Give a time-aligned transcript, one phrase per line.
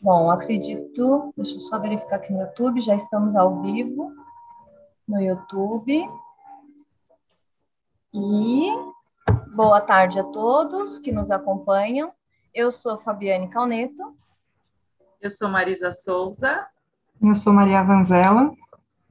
[0.00, 1.32] Bom, acredito.
[1.36, 2.80] Deixa eu só verificar aqui no YouTube.
[2.80, 4.12] Já estamos ao vivo
[5.06, 6.08] no YouTube.
[8.14, 8.70] E
[9.54, 12.12] boa tarde a todos que nos acompanham.
[12.54, 14.16] Eu sou Fabiane Calneto.
[15.20, 16.66] Eu sou Marisa Souza.
[17.20, 18.52] Eu sou Maria Vanzella.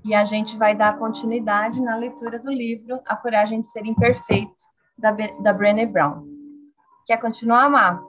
[0.05, 4.63] E a gente vai dar continuidade na leitura do livro A Coragem de Ser Imperfeito,
[4.97, 6.25] da, da Brené Brown.
[7.05, 8.01] Quer continuar, Má?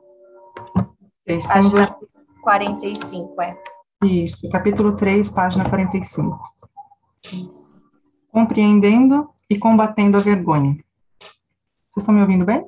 [1.26, 1.98] Estamos página
[2.42, 3.62] 45, é.
[4.04, 6.38] Isso, capítulo 3, página 45.
[7.24, 7.82] Isso.
[8.30, 10.78] Compreendendo e combatendo a vergonha.
[11.88, 12.64] Vocês estão me ouvindo bem?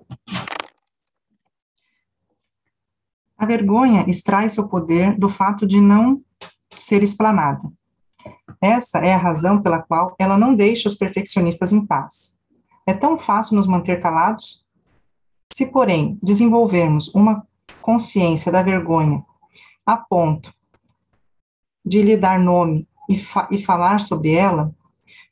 [3.38, 6.23] A vergonha extrai seu poder do fato de não
[6.70, 7.70] ser explanada.
[8.60, 12.38] Essa é a razão pela qual ela não deixa os perfeccionistas em paz.
[12.87, 14.66] É tão fácil nos manter calados?
[15.52, 17.46] Se, porém, desenvolvermos uma
[17.80, 19.24] consciência da vergonha
[19.87, 20.52] a ponto
[21.85, 24.73] de lhe dar nome e, fa e falar sobre ela,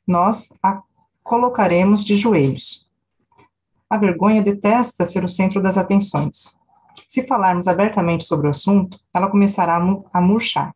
[0.05, 0.81] nós a
[1.23, 2.89] colocaremos de joelhos.
[3.89, 6.59] A vergonha detesta ser o centro das atenções.
[7.07, 10.75] Se falarmos abertamente sobre o assunto, ela começará a, mu a murchar.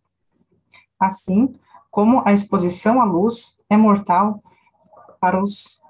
[0.99, 1.53] Assim
[1.91, 4.41] como a exposição à luz é mortal
[5.19, 5.81] para os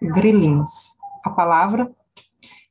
[0.00, 0.96] grilins.
[1.24, 1.90] A palavra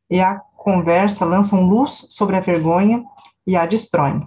[0.09, 3.03] e a conversa lançam luz sobre a vergonha
[3.45, 4.25] e a destroem.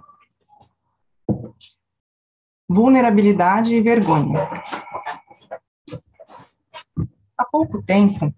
[2.69, 4.47] Vulnerabilidade e vergonha.
[7.35, 8.31] Há pouco tempo,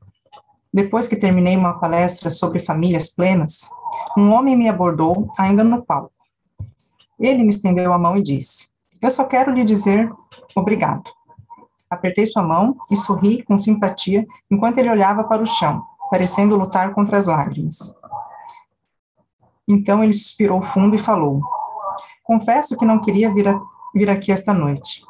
[0.73, 3.69] depois que terminei uma palestra sobre famílias plenas,
[4.17, 6.13] um homem me abordou, ainda no palco.
[7.19, 8.69] Ele me estendeu a mão e disse:
[9.01, 10.09] Eu só quero lhe dizer
[10.55, 11.11] obrigado.
[11.89, 16.93] Apertei sua mão e sorri com simpatia enquanto ele olhava para o chão, parecendo lutar
[16.93, 17.95] contra as lágrimas.
[19.67, 21.41] Então ele suspirou fundo e falou:
[22.23, 23.59] Confesso que não queria vir, a,
[23.93, 25.03] vir aqui esta noite.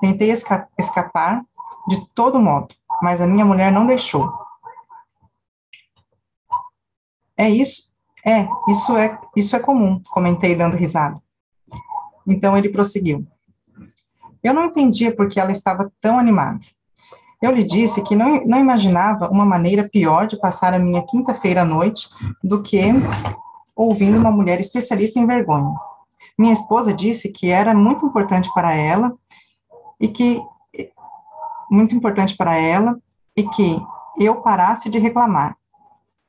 [0.00, 1.42] Tentei esca escapar
[1.88, 4.32] de todo modo, mas a minha mulher não deixou.
[7.36, 7.94] É isso?
[8.24, 11.22] É, isso é, isso é comum, comentei dando risada.
[12.26, 13.26] Então ele prosseguiu.
[14.42, 16.60] Eu não entendia por que ela estava tão animada.
[17.46, 21.62] Eu lhe disse que não, não imaginava uma maneira pior de passar a minha quinta-feira
[21.62, 22.08] à noite
[22.42, 22.80] do que
[23.76, 25.72] ouvindo uma mulher especialista em vergonha.
[26.36, 29.16] Minha esposa disse que era muito importante para ela
[30.00, 30.42] e que
[31.70, 32.98] muito importante para ela
[33.36, 33.80] e que
[34.18, 35.56] eu parasse de reclamar,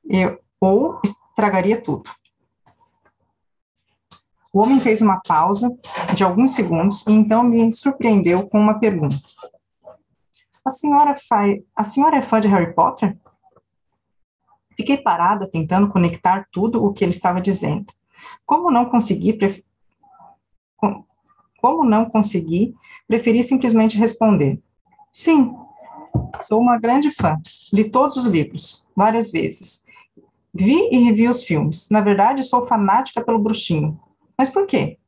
[0.08, 2.12] eu, ou estragaria tudo.
[4.54, 5.76] O homem fez uma pausa
[6.14, 9.18] de alguns segundos e então me surpreendeu com uma pergunta.
[10.68, 13.18] A senhora, faz, a senhora é fã de Harry Potter?
[14.76, 17.86] Fiquei parada tentando conectar tudo o que ele estava dizendo.
[18.46, 19.64] Como não consegui, pref...
[21.62, 22.76] como não consegui,
[23.08, 24.62] preferi simplesmente responder:
[25.10, 25.56] Sim,
[26.42, 27.38] sou uma grande fã.
[27.72, 29.86] Li todos os livros, várias vezes.
[30.54, 31.88] Vi e revi os filmes.
[31.90, 33.98] Na verdade, sou fanática pelo bruxinho.
[34.38, 35.00] Mas por quê?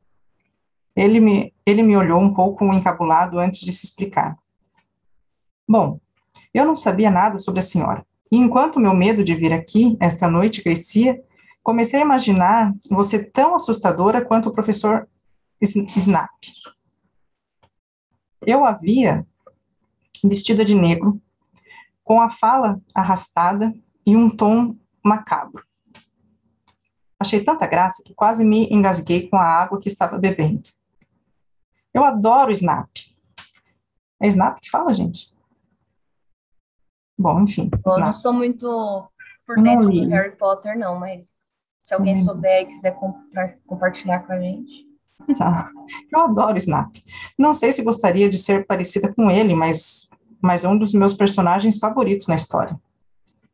[0.95, 4.37] Ele me, ele me olhou um pouco encabulado antes de se explicar.
[5.69, 5.99] Bom,
[6.51, 8.03] eu não sabia nada sobre a senhora.
[8.31, 11.23] E enquanto meu medo de vir aqui esta noite crescia,
[11.61, 15.07] comecei a imaginar você tão assustadora quanto o professor
[15.61, 16.31] Snap.
[18.47, 19.27] Eu a via
[20.23, 21.21] vestida de negro,
[22.03, 23.71] com a fala arrastada
[24.03, 24.75] e um tom
[25.05, 25.63] macabro.
[27.19, 30.63] Achei tanta graça que quase me engasguei com a água que estava bebendo.
[31.93, 32.89] Eu adoro Snap.
[34.19, 35.37] É Snap que fala, gente?
[37.19, 37.69] Bom, enfim.
[37.85, 39.05] Eu não sou muito
[39.45, 41.27] por dentro do Harry Potter, não, mas
[41.81, 42.21] se alguém uhum.
[42.21, 42.97] souber e quiser
[43.67, 44.87] compartilhar com a gente.
[45.37, 45.69] Tá.
[46.11, 46.95] Eu adoro Snap.
[47.37, 50.09] Não sei se gostaria de ser parecida com ele, mas,
[50.41, 52.79] mas é um dos meus personagens favoritos na história.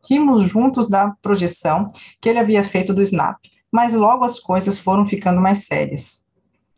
[0.08, 3.38] Rimos juntos da projeção que ele havia feito do Snap,
[3.72, 6.28] mas logo as coisas foram ficando mais sérias.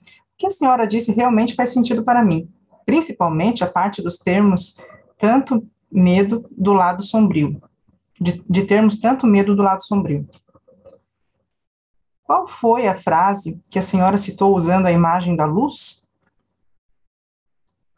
[0.05, 2.49] O que a senhora disse realmente faz sentido para mim,
[2.85, 4.77] principalmente a parte dos termos
[5.17, 7.61] tanto medo do lado sombrio,
[8.19, 10.27] de, de termos tanto medo do lado sombrio.
[12.23, 16.05] Qual foi a frase que a senhora citou usando a imagem da luz?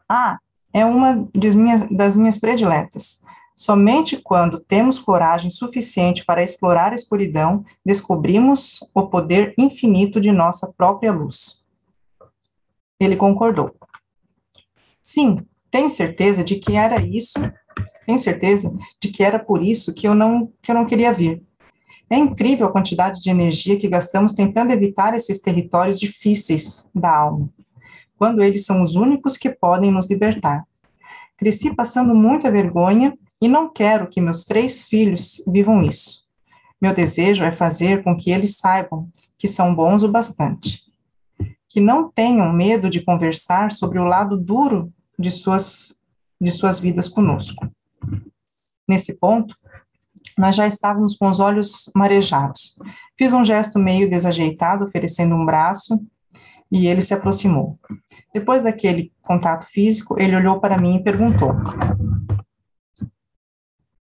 [0.08, 0.38] Ah,
[0.72, 3.22] é uma minhas, das minhas prediletas.
[3.56, 10.72] Somente quando temos coragem suficiente para explorar a escuridão, descobrimos o poder infinito de nossa
[10.72, 11.68] própria luz.
[12.98, 13.74] Ele concordou.
[15.02, 17.38] Sim, tenho certeza de que era isso
[18.06, 21.42] tenho certeza de que era por isso que eu não, que eu não queria vir.
[22.08, 27.48] É incrível a quantidade de energia que gastamos tentando evitar esses territórios difíceis da alma,
[28.16, 30.64] quando eles são os únicos que podem nos libertar.
[31.36, 36.28] Cresci passando muita vergonha e não quero que meus três filhos vivam isso.
[36.80, 39.08] Meu desejo é fazer com que eles saibam
[39.38, 40.82] que são bons o bastante.
[41.68, 45.94] Que não tenham medo de conversar sobre o lado duro de suas,
[46.40, 47.70] de suas vidas conosco.
[48.88, 49.54] Nesse ponto,
[50.36, 52.76] nós já estávamos com os olhos marejados.
[53.16, 56.00] Fiz um gesto meio desajeitado, oferecendo um braço,
[56.72, 57.78] e ele se aproximou.
[58.32, 61.52] Depois daquele contato físico, ele olhou para mim e perguntou: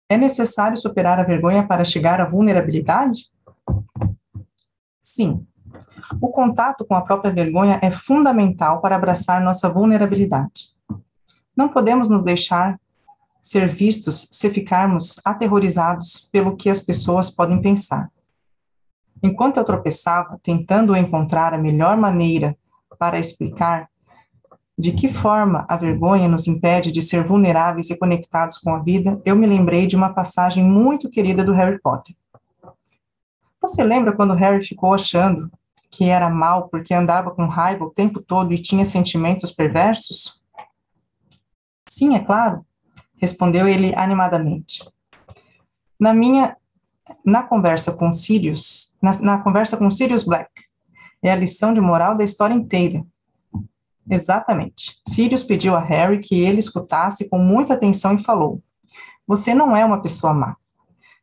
[0.08, 3.30] É necessário superar a vergonha para chegar à vulnerabilidade?
[5.00, 5.46] Sim.
[6.20, 10.77] O contato com a própria vergonha é fundamental para abraçar nossa vulnerabilidade.
[11.58, 12.78] Não podemos nos deixar
[13.42, 18.12] ser vistos se ficarmos aterrorizados pelo que as pessoas podem pensar.
[19.20, 22.56] Enquanto eu tropeçava, tentando encontrar a melhor maneira
[22.96, 23.88] para explicar
[24.78, 29.20] de que forma a vergonha nos impede de ser vulneráveis e conectados com a vida,
[29.24, 32.14] eu me lembrei de uma passagem muito querida do Harry Potter.
[33.60, 35.50] Você lembra quando Harry ficou achando
[35.90, 40.37] que era mal porque andava com raiva o tempo todo e tinha sentimentos perversos?
[41.88, 42.64] Sim, é claro,
[43.16, 44.88] respondeu ele animadamente.
[45.98, 46.56] Na minha
[47.24, 50.50] na conversa com Sirius, na, na conversa com Sirius Black,
[51.22, 53.04] é a lição de moral da história inteira.
[54.10, 55.00] Exatamente.
[55.06, 58.62] Sirius pediu a Harry que ele escutasse com muita atenção e falou:
[59.26, 60.56] Você não é uma pessoa má.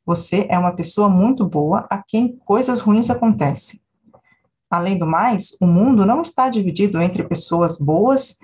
[0.06, 3.80] Você é uma pessoa muito boa a quem coisas ruins acontecem.
[4.70, 8.38] Além do mais, o mundo não está dividido entre pessoas boas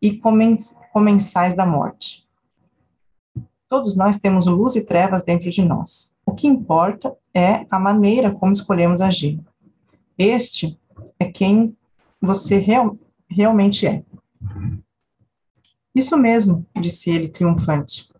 [0.00, 0.16] e
[0.92, 2.26] comensais da morte.
[3.68, 6.14] Todos nós temos luz e trevas dentro de nós.
[6.26, 9.40] O que importa é a maneira como escolhemos agir.
[10.18, 10.78] Este
[11.18, 11.74] é quem
[12.20, 12.96] você real,
[13.28, 14.04] realmente é.
[15.94, 18.12] Isso mesmo, disse ele triunfante.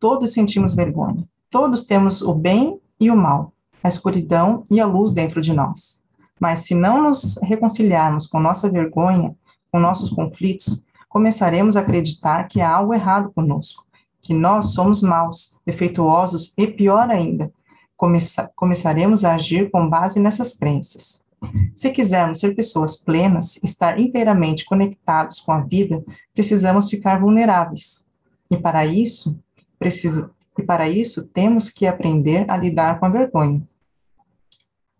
[0.00, 1.28] Todos sentimos vergonha.
[1.50, 3.52] Todos temos o bem e o mal,
[3.82, 6.04] a escuridão e a luz dentro de nós.
[6.40, 9.36] Mas se não nos reconciliarmos com nossa vergonha,
[9.70, 13.84] com nossos conflitos, começaremos a acreditar que há algo errado conosco,
[14.20, 17.52] que nós somos maus, defeituosos e pior ainda,
[17.96, 21.26] começa começaremos a agir com base nessas crenças.
[21.74, 26.04] Se quisermos ser pessoas plenas, estar inteiramente conectados com a vida,
[26.34, 28.10] precisamos ficar vulneráveis.
[28.50, 29.38] E para isso,
[29.78, 33.62] precisa, e para isso temos que aprender a lidar com a vergonha.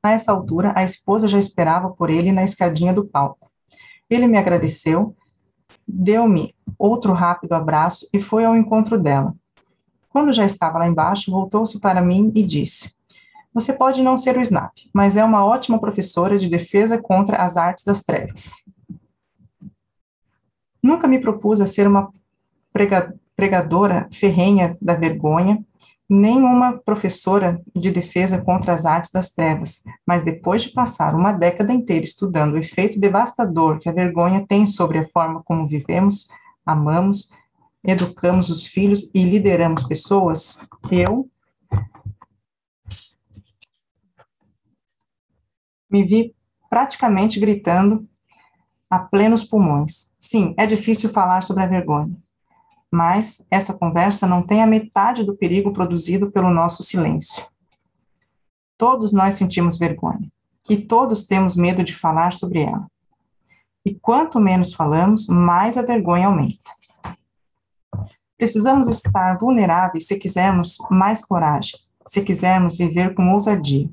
[0.02, 3.47] A essa altura, a esposa já esperava por ele na escadinha do palco.
[4.08, 5.14] Ele me agradeceu,
[5.86, 9.34] deu-me outro rápido abraço e foi ao encontro dela.
[10.08, 12.94] Quando já estava lá embaixo, voltou-se para mim e disse:
[13.52, 17.56] Você pode não ser o Snap, mas é uma ótima professora de defesa contra as
[17.56, 18.64] artes das trevas.
[20.82, 22.10] Nunca me propus a ser uma
[23.36, 25.64] pregadora ferrenha da vergonha,
[26.08, 31.32] nem uma professora de defesa contra as artes das trevas, mas depois de passar uma
[31.32, 36.28] década inteira estudando o efeito devastador que a vergonha tem sobre a forma como vivemos,
[36.64, 37.30] amamos,
[37.84, 41.28] educamos os filhos e lideramos pessoas, eu
[45.90, 46.34] me vi
[46.70, 48.08] praticamente gritando
[48.90, 50.14] a plenos pulmões.
[50.18, 52.16] Sim, é difícil falar sobre a vergonha
[52.90, 57.46] mas essa conversa não tem a metade do perigo produzido pelo nosso silêncio.
[58.76, 60.30] Todos nós sentimos vergonha,
[60.68, 62.86] e todos temos medo de falar sobre ela.
[63.84, 66.70] E quanto menos falamos, mais a vergonha aumenta.
[68.36, 73.90] Precisamos estar vulneráveis se quisermos mais coragem, se quisermos viver com ousadia.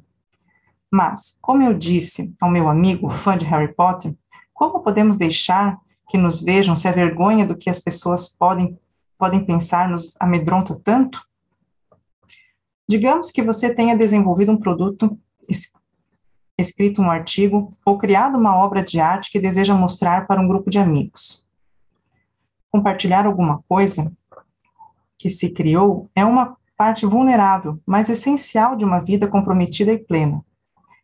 [0.91, 4.15] Mas, como eu disse ao meu amigo, fã de Harry Potter,
[4.53, 8.77] como podemos deixar que nos vejam se a vergonha do que as pessoas podem
[9.17, 11.25] podem pensar nos amedronta tanto?
[12.87, 15.17] Digamos que você tenha desenvolvido um produto,
[16.57, 20.69] escrito um artigo ou criado uma obra de arte que deseja mostrar para um grupo
[20.69, 21.45] de amigos.
[22.71, 24.11] Compartilhar alguma coisa
[25.17, 30.43] que se criou é uma parte vulnerável, mas essencial de uma vida comprometida e plena.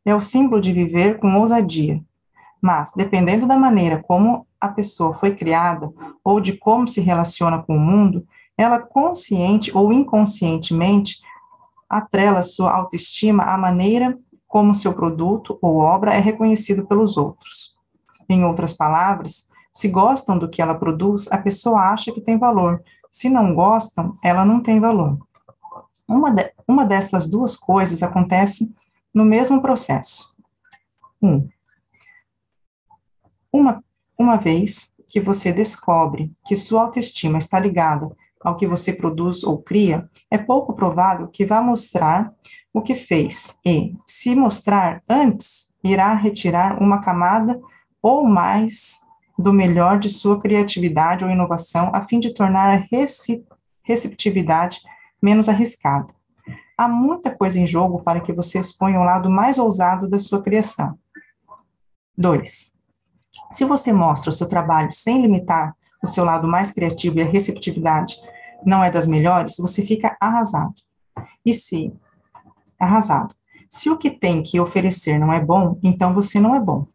[0.05, 2.01] É o símbolo de viver com ousadia.
[2.61, 5.91] Mas, dependendo da maneira como a pessoa foi criada
[6.23, 8.25] ou de como se relaciona com o mundo,
[8.55, 11.19] ela consciente ou inconscientemente
[11.89, 17.75] atrela sua autoestima à maneira como seu produto ou obra é reconhecido pelos outros.
[18.29, 22.83] Em outras palavras, se gostam do que ela produz, a pessoa acha que tem valor.
[23.09, 25.17] Se não gostam, ela não tem valor.
[26.07, 28.73] Uma, de, uma destas duas coisas acontece
[29.13, 30.35] no mesmo processo.
[31.21, 31.47] Um,
[33.51, 33.83] uma,
[34.21, 39.61] uma vez que você descobre que sua autoestima está ligada ao que você produz ou
[39.61, 42.33] cria, é pouco provável que vá mostrar
[42.73, 47.59] o que fez e, se mostrar antes, irá retirar uma camada
[48.01, 49.01] ou mais
[49.37, 52.83] do melhor de sua criatividade ou inovação a fim de tornar a
[53.83, 54.79] receptividade
[55.21, 56.13] menos arriscada.
[56.77, 60.41] Há muita coisa em jogo para que você exponha o lado mais ousado da sua
[60.41, 60.97] criação.
[62.17, 62.80] 2.
[63.51, 67.29] Se você mostra o seu trabalho sem limitar o seu lado mais criativo e a
[67.29, 68.15] receptividade
[68.65, 70.75] não é das melhores, você fica arrasado.
[71.45, 71.93] E se
[72.79, 73.35] arrasado.
[73.69, 76.87] Se o que tem que oferecer não é bom, então você não é bom.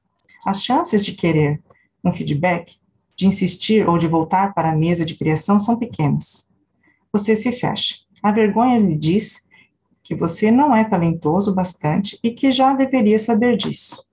[0.44, 1.62] As chances de querer
[2.04, 2.78] um feedback,
[3.16, 6.52] de insistir ou de voltar para a mesa de criação são pequenas.
[7.12, 7.96] Você se fecha.
[8.22, 9.48] A vergonha lhe diz
[10.02, 14.06] que você não é talentoso bastante e que já deveria saber disso.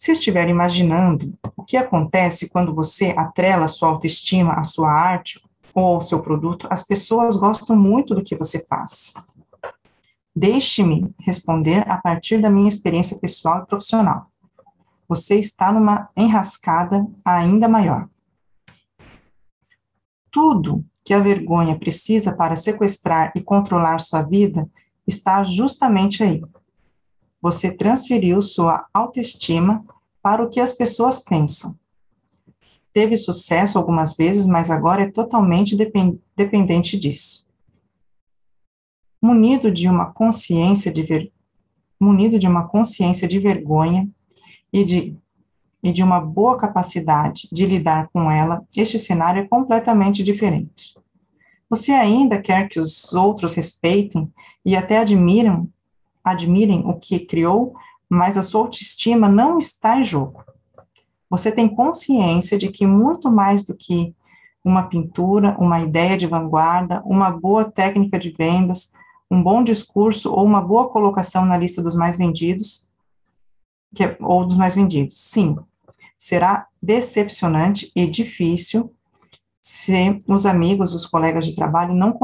[0.00, 5.96] Se estiver imaginando o que acontece quando você atrela sua autoestima à sua arte ou
[5.96, 9.12] ao seu produto, as pessoas gostam muito do que você faz.
[10.34, 14.30] Deixe-me responder a partir da minha experiência pessoal e profissional.
[15.06, 18.08] Você está numa enrascada ainda maior.
[20.30, 24.66] Tudo que a vergonha precisa para sequestrar e controlar sua vida
[25.06, 26.42] está justamente aí,
[27.40, 29.84] você transferiu sua autoestima
[30.22, 31.78] para o que as pessoas pensam.
[32.92, 35.76] Teve sucesso algumas vezes, mas agora é totalmente
[36.36, 37.46] dependente disso.
[39.22, 41.32] Munido de uma consciência de ver,
[42.00, 44.08] munido de uma consciência de vergonha
[44.72, 45.16] e de
[45.82, 50.94] e de uma boa capacidade de lidar com ela, este cenário é completamente diferente.
[51.70, 54.30] Você ainda quer que os outros respeitem
[54.64, 55.68] e até admiram
[56.24, 57.74] admirem o que criou,
[58.08, 60.44] mas a sua autoestima não está em jogo.
[61.28, 64.14] Você tem consciência de que muito mais do que
[64.64, 68.92] uma pintura, uma ideia de vanguarda, uma boa técnica de vendas,
[69.30, 72.88] um bom discurso ou uma boa colocação na lista dos mais vendidos,
[73.94, 75.20] que, é, ou dos mais vendidos.
[75.20, 75.56] Sim,
[76.18, 78.92] será decepcionante e difícil
[79.62, 82.18] se os amigos, os colegas de trabalho não,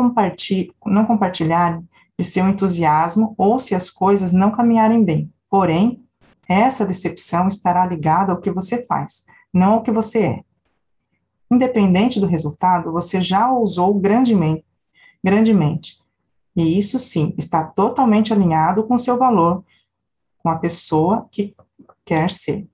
[0.87, 1.87] não compartilharem
[2.19, 5.33] de seu entusiasmo ou se as coisas não caminharem bem.
[5.51, 6.05] Porém,
[6.49, 10.45] essa decepção estará ligada ao que você faz, não ao que você é.
[11.51, 14.65] Independente do resultado, você já o usou grandemente,
[15.23, 15.99] grandemente.
[16.57, 19.65] E isso sim está totalmente alinhado com seu valor,
[20.39, 21.55] com a pessoa que
[22.05, 22.67] quer ser.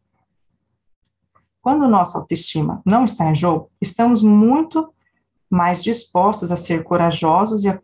[1.60, 4.92] Quando nossa autoestima não está em jogo, estamos muito
[5.50, 7.76] mais dispostos a ser corajosos e a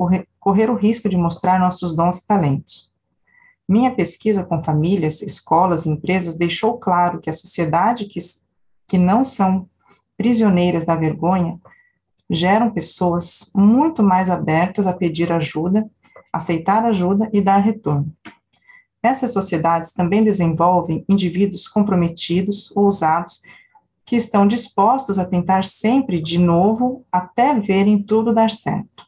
[0.49, 2.91] correr, o risco de mostrar nossos dons e talentos.
[3.69, 8.19] Minha pesquisa com famílias, escolas e empresas deixou claro que a sociedade que,
[8.87, 9.69] que não são
[10.17, 11.61] prisioneiras da vergonha
[12.31, 15.87] geram pessoas muito mais abertas a pedir ajuda,
[16.33, 18.11] aceitar ajuda e dar retorno.
[19.03, 23.43] Essas sociedades também desenvolvem indivíduos comprometidos, ousados
[24.07, 29.08] que estão dispostos a tentar sempre de novo até verem tudo dar certo.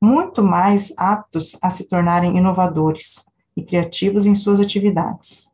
[0.00, 3.26] Muito mais aptos a se tornarem inovadores
[3.56, 5.50] e criativos em suas atividades.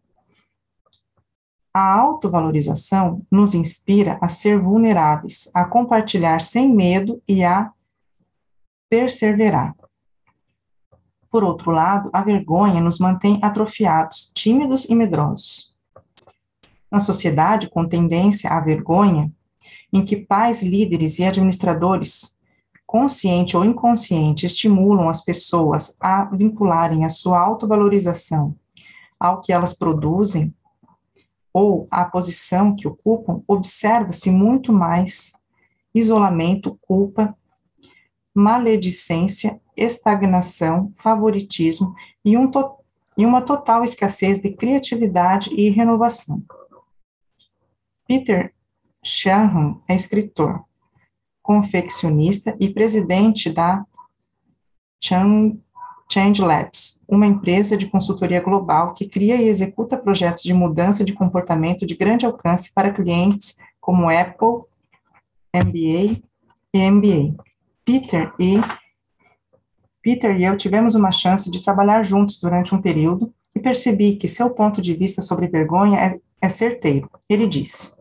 [1.74, 7.70] A autovalorização nos inspira a ser vulneráveis, a compartilhar sem medo e a
[8.88, 9.74] perseverar.
[11.30, 15.76] Por outro lado, a vergonha nos mantém atrofiados, tímidos e medrosos
[16.90, 19.30] na sociedade com tendência à vergonha,
[19.92, 22.35] em que pais, líderes e administradores,
[22.86, 28.54] consciente ou inconsciente, estimulam as pessoas a vincularem a sua autovalorização
[29.18, 30.54] ao que elas produzem
[31.52, 35.32] ou à posição que ocupam, observa-se muito mais
[35.94, 37.34] isolamento, culpa,
[38.34, 42.76] maledicência, estagnação, favoritismo e, um to
[43.16, 46.42] e uma total escassez de criatividade e renovação.
[48.06, 48.52] Peter
[49.02, 50.65] Shanahan é escritor,
[51.46, 53.86] confeccionista e presidente da
[55.00, 61.12] Change Labs, uma empresa de consultoria global que cria e executa projetos de mudança de
[61.12, 64.64] comportamento de grande alcance para clientes como Apple,
[65.54, 66.20] MBA
[66.74, 67.36] e MBA.
[67.84, 68.60] Peter e
[70.02, 74.26] Peter e eu tivemos uma chance de trabalhar juntos durante um período e percebi que
[74.26, 77.08] seu ponto de vista sobre vergonha é, é certeiro.
[77.28, 77.95] Ele disse: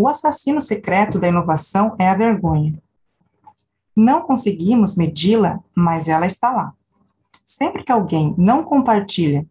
[0.00, 2.82] o assassino secreto da inovação é a vergonha.
[3.94, 6.72] Não conseguimos medi-la, mas ela está lá.
[7.44, 9.46] Sempre que alguém não compartilha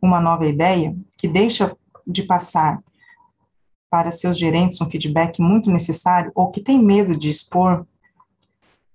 [0.00, 1.76] uma nova ideia, que deixa
[2.06, 2.80] de passar
[3.90, 7.84] para seus gerentes um feedback muito necessário, ou que tem medo de expor,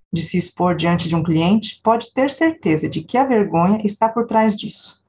[0.10, 4.08] de se expor diante de um cliente, pode ter certeza de que a vergonha está
[4.08, 5.04] por trás disso.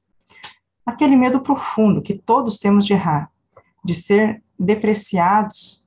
[0.85, 3.31] Aquele medo profundo que todos temos de errar,
[3.85, 5.84] de ser depreciados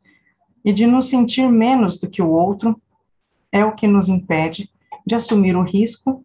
[0.63, 2.79] e de nos sentir menos do que o outro,
[3.51, 4.69] é o que nos impede
[5.05, 6.23] de assumir o risco,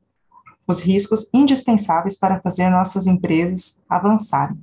[0.66, 4.58] os riscos indispensáveis para fazer nossas empresas avançarem.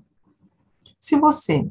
[0.99, 1.67] Se você,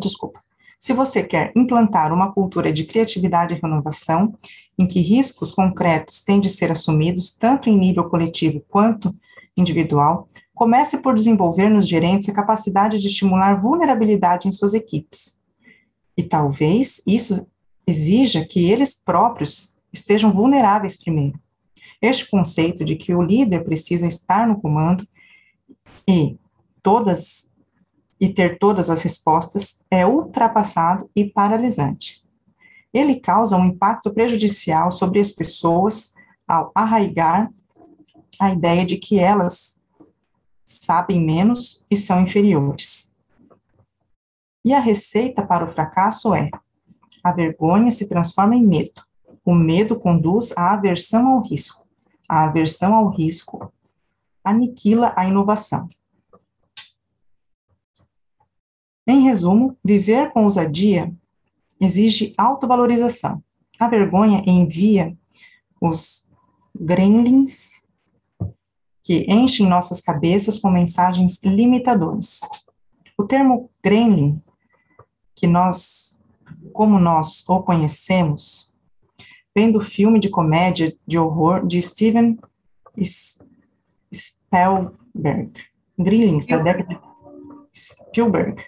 [0.00, 0.40] desculpa,
[0.78, 4.34] se você quer implantar uma cultura de criatividade e renovação,
[4.76, 9.14] em que riscos concretos têm de ser assumidos tanto em nível coletivo quanto
[9.56, 15.41] individual, comece por desenvolver nos gerentes a capacidade de estimular vulnerabilidade em suas equipes.
[16.16, 17.46] E talvez isso
[17.86, 21.38] exija que eles próprios estejam vulneráveis primeiro.
[22.00, 25.06] Este conceito de que o líder precisa estar no comando
[26.06, 26.36] e
[26.82, 27.50] todas
[28.20, 32.22] e ter todas as respostas é ultrapassado e paralisante.
[32.94, 36.14] Ele causa um impacto prejudicial sobre as pessoas
[36.46, 37.50] ao arraigar
[38.38, 39.80] a ideia de que elas
[40.64, 43.11] sabem menos e são inferiores.
[44.64, 46.50] E a receita para o fracasso é:
[47.22, 49.02] a vergonha se transforma em medo.
[49.44, 51.86] O medo conduz à aversão ao risco.
[52.28, 53.72] A aversão ao risco
[54.44, 55.88] aniquila a inovação.
[59.06, 61.12] Em resumo, viver com ousadia
[61.80, 63.42] exige autovalorização.
[63.78, 65.16] A vergonha envia
[65.80, 66.30] os
[66.74, 67.84] gremlins
[69.02, 72.40] que enchem nossas cabeças com mensagens limitadoras.
[73.18, 74.40] O termo gremlin,
[75.42, 76.22] que nós,
[76.72, 78.78] como nós o conhecemos,
[79.52, 82.38] vem do filme de comédia de horror de Steven
[84.14, 85.52] Spielberg.
[85.98, 86.96] Gremlins, da década de
[87.74, 88.62] Spielberg.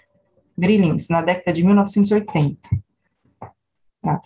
[0.57, 2.59] Grillings, na década de 1980.
[4.03, 4.19] Ah,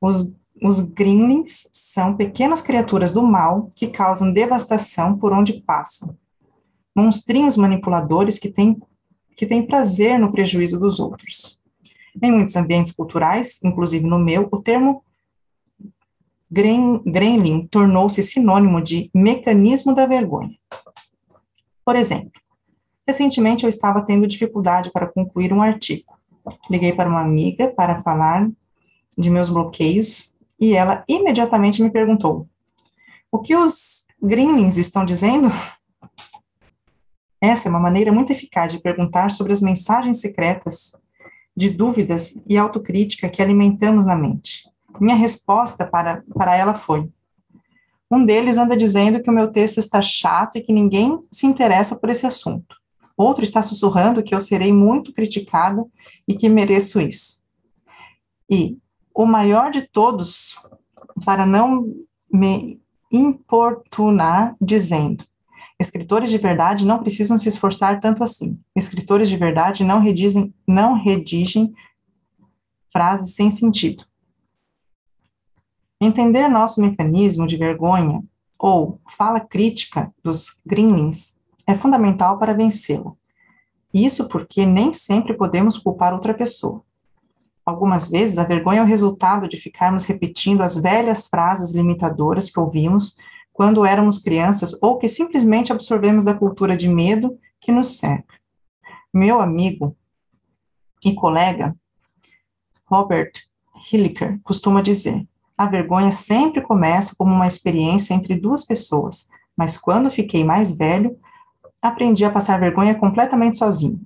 [0.00, 6.16] os, os gremlins são pequenas criaturas do mal que causam devastação por onde passam.
[6.96, 8.80] Monstrinhos manipuladores que têm,
[9.40, 11.58] que têm prazer no prejuízo dos outros.
[12.22, 15.02] Em muitos ambientes culturais, inclusive no meu, o termo
[16.50, 20.54] gremlin tornou-se sinônimo de mecanismo da vergonha.
[21.82, 22.30] Por exemplo,
[23.10, 26.16] Recentemente eu estava tendo dificuldade para concluir um artigo.
[26.70, 28.48] Liguei para uma amiga para falar
[29.18, 32.46] de meus bloqueios e ela imediatamente me perguntou:
[33.28, 35.48] O que os gremlins estão dizendo?
[37.40, 40.94] Essa é uma maneira muito eficaz de perguntar sobre as mensagens secretas
[41.56, 44.68] de dúvidas e autocrítica que alimentamos na mente.
[45.00, 47.08] Minha resposta para, para ela foi:
[48.10, 51.96] um deles anda dizendo que o meu texto está chato e que ninguém se interessa
[51.96, 52.76] por esse assunto.
[53.16, 55.90] Outro está sussurrando que eu serei muito criticado
[56.26, 57.44] e que mereço isso.
[58.50, 58.78] E
[59.14, 60.56] o maior de todos,
[61.24, 61.86] para não
[62.32, 65.24] me importunar, dizendo:
[65.80, 68.60] escritores de verdade não precisam se esforçar tanto assim.
[68.76, 71.72] Escritores de verdade não redigem, não redigem
[72.92, 74.04] frases sem sentido.
[75.98, 78.22] Entender nosso mecanismo de vergonha
[78.58, 83.12] ou fala crítica dos gremlins é fundamental para vencê-la.
[83.92, 86.82] Isso porque nem sempre podemos culpar outra pessoa.
[87.64, 92.60] Algumas vezes a vergonha é o resultado de ficarmos repetindo as velhas frases limitadoras que
[92.60, 93.16] ouvimos
[93.60, 98.36] quando éramos crianças ou que simplesmente absorvemos da cultura de medo que nos cerca.
[99.12, 99.94] Meu amigo
[101.04, 101.76] e colega
[102.86, 103.32] Robert
[103.92, 110.10] Hilliker costuma dizer: a vergonha sempre começa como uma experiência entre duas pessoas, mas quando
[110.10, 111.18] fiquei mais velho,
[111.82, 114.00] aprendi a passar vergonha completamente sozinho.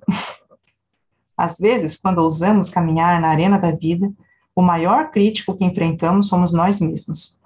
[1.39, 4.13] Às vezes, quando ousamos caminhar na arena da vida,
[4.53, 7.39] o maior crítico que enfrentamos somos nós mesmos.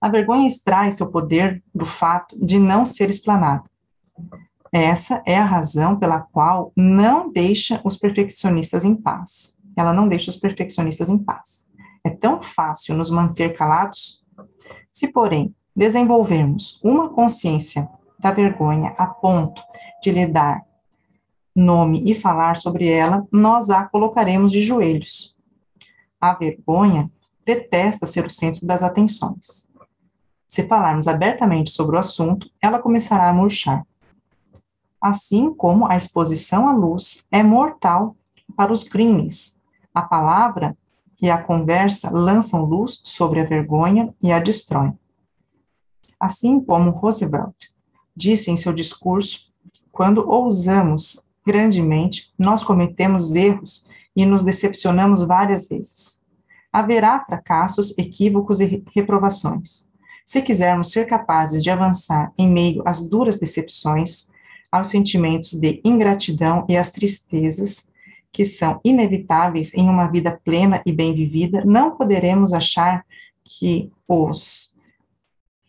[0.00, 3.64] A vergonha extrai seu poder do fato de não ser explanada.
[4.72, 9.58] Essa é a razão pela qual não deixa os perfeccionistas em paz.
[9.76, 11.68] Ela não deixa os perfeccionistas em paz.
[12.04, 14.24] É tão fácil nos manter calados?
[14.90, 19.62] Se, porém, desenvolvermos uma consciência da vergonha a ponto
[20.02, 20.62] de lhe dar
[21.54, 25.36] nome e falar sobre ela, nós a colocaremos de joelhos.
[26.20, 27.10] A vergonha
[27.44, 29.69] detesta ser o centro das atenções.
[30.50, 33.86] Se falarmos abertamente sobre o assunto, ela começará a murchar.
[35.00, 38.16] Assim como a exposição à luz é mortal
[38.56, 39.60] para os crimes.
[39.94, 40.76] A palavra
[41.22, 44.98] e a conversa lançam luz sobre a vergonha e a destroem.
[46.18, 47.68] Assim como Roosevelt
[48.14, 49.52] disse em seu discurso,
[49.92, 56.24] quando ousamos grandemente, nós cometemos erros e nos decepcionamos várias vezes.
[56.72, 59.89] Haverá fracassos, equívocos e reprovações.
[60.30, 64.30] Se quisermos ser capazes de avançar em meio às duras decepções,
[64.70, 67.90] aos sentimentos de ingratidão e às tristezas,
[68.30, 73.04] que são inevitáveis em uma vida plena e bem vivida, não poderemos achar
[73.42, 74.78] que os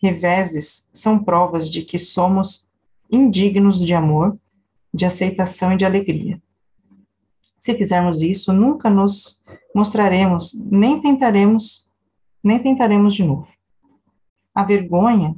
[0.00, 2.70] reveses são provas de que somos
[3.10, 4.38] indignos de amor,
[4.94, 6.40] de aceitação e de alegria.
[7.58, 9.44] Se fizermos isso, nunca nos
[9.74, 11.90] mostraremos, nem tentaremos,
[12.44, 13.61] nem tentaremos de novo.
[14.54, 15.34] A vergonha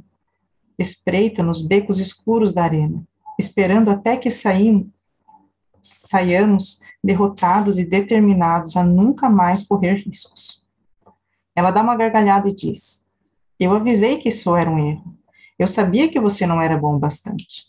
[0.77, 3.03] espreita nos becos escuros da arena,
[3.39, 4.87] esperando até que saímos,
[5.81, 10.65] saiamos derrotados e determinados a nunca mais correr riscos.
[11.55, 13.07] Ela dá uma gargalhada e diz:
[13.59, 15.15] Eu avisei que isso era um erro.
[15.57, 17.67] Eu sabia que você não era bom bastante.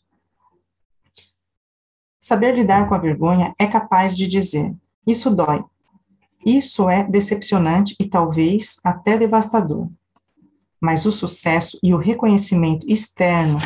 [2.19, 4.75] Saber lidar com a vergonha é capaz de dizer:
[5.07, 5.65] Isso dói.
[6.45, 9.89] Isso é decepcionante e talvez até devastador.
[10.81, 13.59] Mas o sucesso e o reconhecimento externo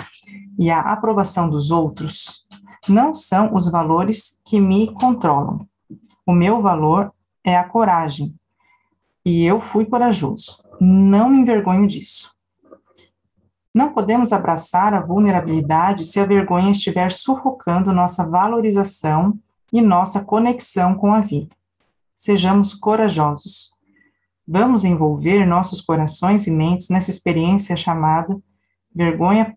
[0.58, 2.44] e a aprovação dos outros
[2.88, 5.66] não são os valores que me controlam.
[6.26, 7.12] O meu valor
[7.44, 8.34] é a coragem.
[9.24, 10.62] E eu fui corajoso.
[10.80, 12.34] Não me envergonho disso.
[13.74, 19.38] Não podemos abraçar a vulnerabilidade se a vergonha estiver sufocando nossa valorização
[19.72, 21.54] e nossa conexão com a vida.
[22.16, 23.72] Sejamos corajosos.
[24.52, 28.36] Vamos envolver nossos corações e mentes nessa experiência chamada
[28.92, 29.56] vergonha.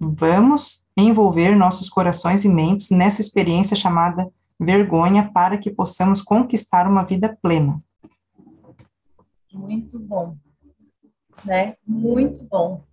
[0.00, 7.02] Vamos envolver nossos corações e mentes nessa experiência chamada vergonha para que possamos conquistar uma
[7.02, 7.78] vida plena.
[9.52, 10.36] Muito bom,
[11.44, 11.74] né?
[11.84, 12.84] Muito bom.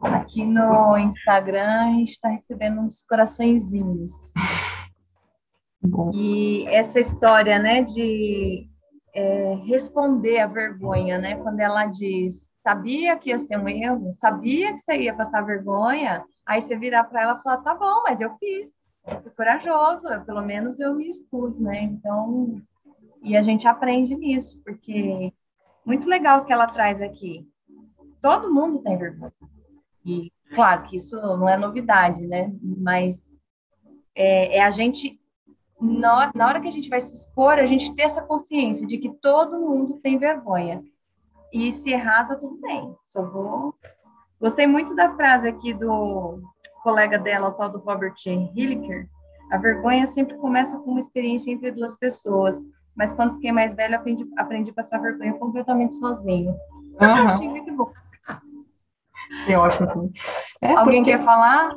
[0.00, 4.12] Aqui no Instagram a gente está recebendo uns coraçõezinhos.
[5.82, 6.10] Bom.
[6.12, 8.68] E essa história, né, de
[9.16, 14.72] é, responder à vergonha, né, quando ela diz, sabia que ia ser um erro, sabia
[14.72, 18.20] que você ia passar vergonha, Aí você virar para ela e falar, tá bom, mas
[18.20, 18.72] eu fiz.
[19.04, 21.82] Eu fui corajoso, eu, pelo menos eu me expus, né?
[21.82, 22.62] Então,
[23.20, 25.32] e a gente aprende nisso, porque
[25.84, 27.48] muito legal que ela traz aqui.
[28.22, 29.32] Todo mundo tem vergonha.
[30.04, 32.52] E, claro, que isso não é novidade, né?
[32.62, 33.36] Mas
[34.14, 35.20] é, é a gente,
[35.80, 38.98] na, na hora que a gente vai se expor, a gente ter essa consciência de
[38.98, 40.82] que todo mundo tem vergonha.
[41.52, 42.94] E se errar, tá tudo bem.
[43.04, 43.74] Só vou
[44.40, 46.40] Gostei muito da frase aqui do
[46.82, 49.08] colega dela, o tal do Robert Hilliker.
[49.50, 52.56] A vergonha sempre começa com uma experiência entre duas pessoas,
[52.94, 56.50] mas quando fiquei mais velho, aprendi, aprendi a passar vergonha completamente sozinho.
[57.00, 57.24] Uhum.
[57.24, 57.90] Achei muito bom.
[59.48, 60.12] É ótimo.
[60.60, 61.16] É Alguém porque...
[61.16, 61.74] quer falar?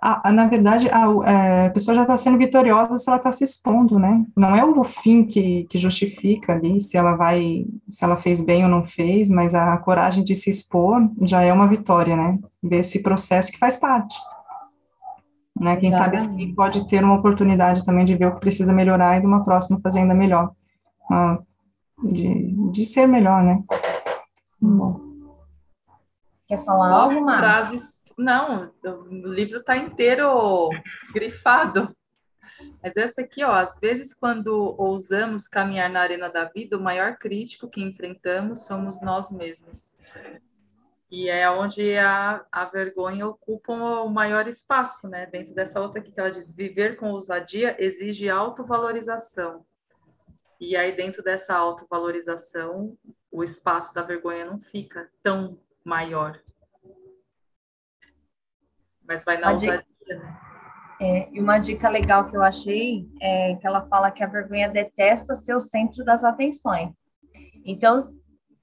[0.00, 3.30] A, a, na verdade, a, é, a pessoa já está sendo vitoriosa se ela está
[3.30, 4.24] se expondo, né?
[4.34, 8.64] Não é o fim que, que justifica ali se ela vai, se ela fez bem
[8.64, 12.38] ou não fez, mas a coragem de se expor já é uma vitória, né?
[12.62, 14.18] Ver esse processo que faz parte.
[15.60, 15.76] Né?
[15.76, 19.20] Quem sabe assim pode ter uma oportunidade também de ver o que precisa melhorar e
[19.20, 20.50] de uma próxima fazer ainda melhor.
[21.10, 21.38] Ah,
[22.02, 23.62] de, de ser melhor, né?
[24.60, 24.98] Bom.
[26.48, 27.24] Quer falar Só algo?
[27.24, 30.70] Frases não, o livro está inteiro
[31.12, 31.94] grifado.
[32.82, 37.16] Mas essa aqui, ó, às vezes quando ousamos caminhar na arena da vida, o maior
[37.16, 39.96] crítico que enfrentamos somos nós mesmos.
[41.10, 45.26] E é onde a, a vergonha ocupa o maior espaço, né?
[45.26, 49.64] Dentro dessa outra aqui que ela diz, viver com ousadia exige autovalorização.
[50.60, 52.96] E aí dentro dessa autovalorização,
[53.30, 56.40] o espaço da vergonha não fica tão maior,
[59.06, 60.38] mas vai na ousadia, né?
[61.00, 64.68] É, e uma dica legal que eu achei é que ela fala que a vergonha
[64.68, 66.92] detesta ser o centro das atenções.
[67.64, 67.98] Então,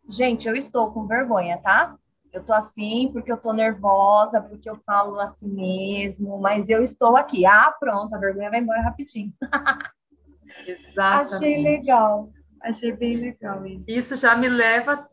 [0.09, 1.95] gente, eu estou com vergonha, tá?
[2.31, 7.17] Eu tô assim porque eu tô nervosa, porque eu falo assim mesmo, mas eu estou
[7.17, 7.45] aqui.
[7.45, 9.33] Ah, pronto, a vergonha vai embora rapidinho.
[10.65, 11.35] Exatamente.
[11.35, 12.29] Achei legal.
[12.61, 13.83] Achei bem legal isso.
[13.87, 15.07] Isso já me leva.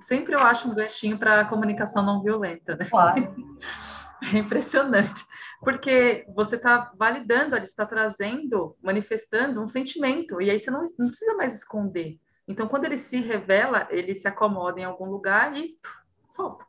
[0.00, 2.84] Sempre eu acho um ganchinho para comunicação não violenta, né?
[2.84, 3.34] Claro.
[4.34, 5.24] É impressionante,
[5.60, 11.08] porque você está validando, ele está trazendo, manifestando um sentimento, e aí você não, não
[11.08, 12.20] precisa mais esconder.
[12.46, 15.96] Então, quando ele se revela, ele se acomoda em algum lugar e pff,
[16.30, 16.64] solta.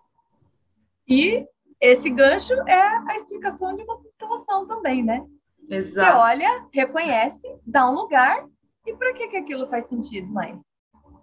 [1.08, 1.46] E
[1.80, 5.24] esse gancho é a explicação de uma constelação também, né?
[5.70, 6.18] Exato.
[6.18, 8.48] Você olha, reconhece, dá um lugar
[8.86, 10.58] E para que, que aquilo faz sentido mais?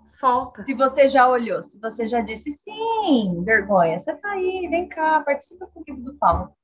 [0.05, 0.63] Solta.
[0.65, 5.23] Se você já olhou, se você já disse sim, vergonha, você tá aí, vem cá,
[5.23, 6.57] participa comigo do palco.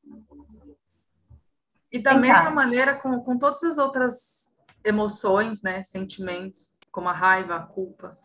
[1.93, 2.51] E da vem mesma cá.
[2.51, 8.19] maneira com, com todas as outras emoções, né, sentimentos, como a raiva, a culpa.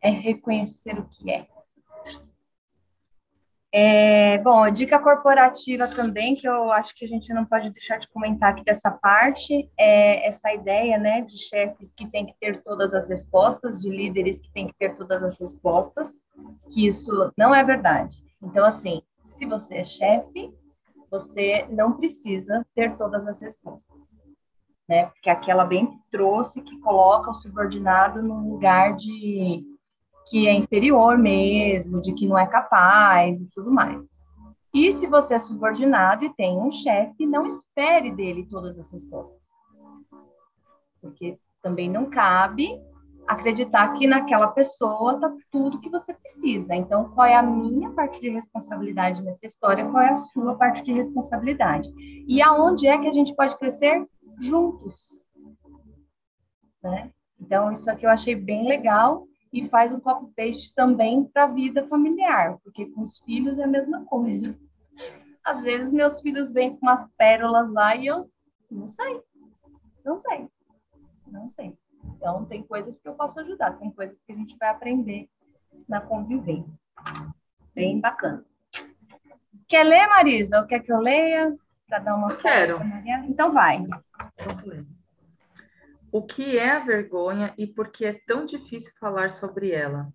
[0.00, 1.48] É reconhecer o que é.
[3.76, 8.06] É, bom, dica corporativa também, que eu acho que a gente não pode deixar de
[8.06, 12.94] comentar aqui dessa parte, é essa ideia, né, de chefes que têm que ter todas
[12.94, 16.24] as respostas, de líderes que têm que ter todas as respostas,
[16.70, 18.14] que isso não é verdade.
[18.40, 20.54] Então, assim, se você é chefe,
[21.10, 23.98] você não precisa ter todas as respostas,
[24.88, 29.73] né, porque aquela bem trouxe que coloca o subordinado num lugar de
[30.26, 34.22] que é inferior mesmo, de que não é capaz e tudo mais.
[34.72, 39.48] E se você é subordinado e tem um chefe, não espere dele todas as respostas.
[41.00, 42.82] Porque também não cabe
[43.26, 46.74] acreditar que naquela pessoa está tudo que você precisa.
[46.74, 49.88] Então, qual é a minha parte de responsabilidade nessa história?
[49.88, 51.88] Qual é a sua parte de responsabilidade?
[52.26, 54.06] E aonde é que a gente pode crescer
[54.40, 55.24] juntos?
[56.82, 57.10] Né?
[57.40, 61.86] Então, isso aqui eu achei bem legal e faz um copy-paste também para a vida
[61.86, 64.58] familiar, porque com os filhos é a mesma coisa.
[65.44, 68.28] Às vezes meus filhos vêm com umas pérolas lá e eu
[68.68, 69.22] não sei,
[70.04, 70.48] não sei,
[71.28, 71.78] não sei.
[72.16, 75.28] Então, tem coisas que eu posso ajudar, tem coisas que a gente vai aprender
[75.88, 76.72] na convivência.
[77.72, 78.44] Bem bacana.
[79.68, 80.60] Quer ler, Marisa?
[80.60, 81.56] Ou quer que eu leia?
[81.86, 82.32] Para dar uma.
[82.32, 82.80] Eu quero.
[83.28, 83.84] Então, vai.
[84.42, 84.84] Posso ler.
[86.14, 90.14] O que é a vergonha e por que é tão difícil falar sobre ela?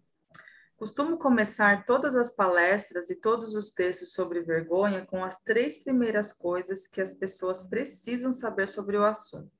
[0.77, 6.31] Costumo começar todas as palestras e todos os textos sobre vergonha com as três primeiras
[6.31, 9.51] coisas que as pessoas precisam saber sobre o assunto.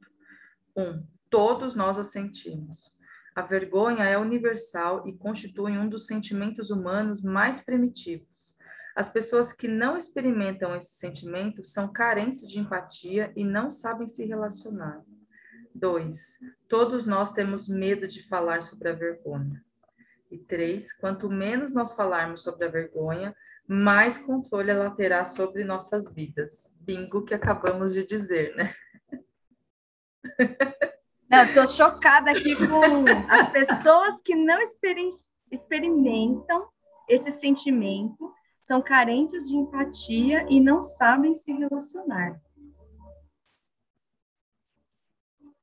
[0.78, 2.90] Um, todos nós a sentimos.
[3.36, 8.56] A vergonha é universal e constitui um dos sentimentos humanos mais primitivos.
[8.96, 14.24] As pessoas que não experimentam esse sentimento são carentes de empatia e não sabem se
[14.26, 15.04] relacionar.
[15.76, 16.40] 2.
[16.68, 19.64] Todos nós temos medo de falar sobre a vergonha.
[20.32, 23.36] E três, quanto menos nós falarmos sobre a vergonha,
[23.68, 26.76] mais controle ela terá sobre nossas vidas.
[26.82, 28.74] Bingo que acabamos de dizer, né?
[31.30, 34.60] Não, estou chocada aqui com as pessoas que não
[35.52, 36.68] experimentam
[37.08, 42.40] esse sentimento, são carentes de empatia e não sabem se relacionar.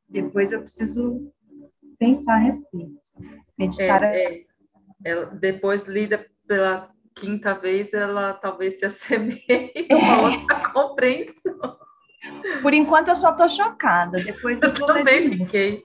[0.09, 1.33] Depois eu preciso
[1.99, 3.01] pensar a respeito.
[3.59, 4.03] Meditar.
[4.03, 4.45] É, é,
[5.05, 9.43] ela, depois, lida pela quinta vez, ela talvez se assemelhe
[9.91, 10.17] a é.
[10.17, 11.79] outra compreensão.
[12.63, 14.23] Por enquanto, eu só estou chocada.
[14.23, 15.85] Depois eu, eu também fiquei.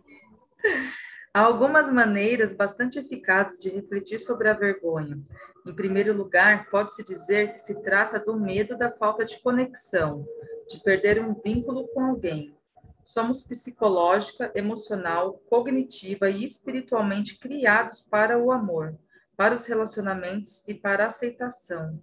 [1.34, 5.18] Há algumas maneiras bastante eficazes de refletir sobre a vergonha.
[5.66, 10.26] Em primeiro lugar, pode-se dizer que se trata do medo da falta de conexão,
[10.68, 12.54] de perder um vínculo com alguém.
[13.04, 18.98] Somos psicológica, emocional, cognitiva e espiritualmente criados para o amor,
[19.36, 22.00] para os relacionamentos e para a aceitação.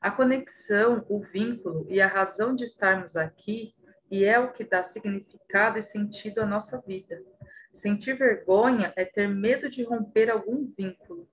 [0.00, 3.74] A conexão, o vínculo e a razão de estarmos aqui
[4.10, 7.22] e é o que dá significado e sentido à nossa vida.
[7.72, 11.26] Sentir vergonha é ter medo de romper algum vínculo,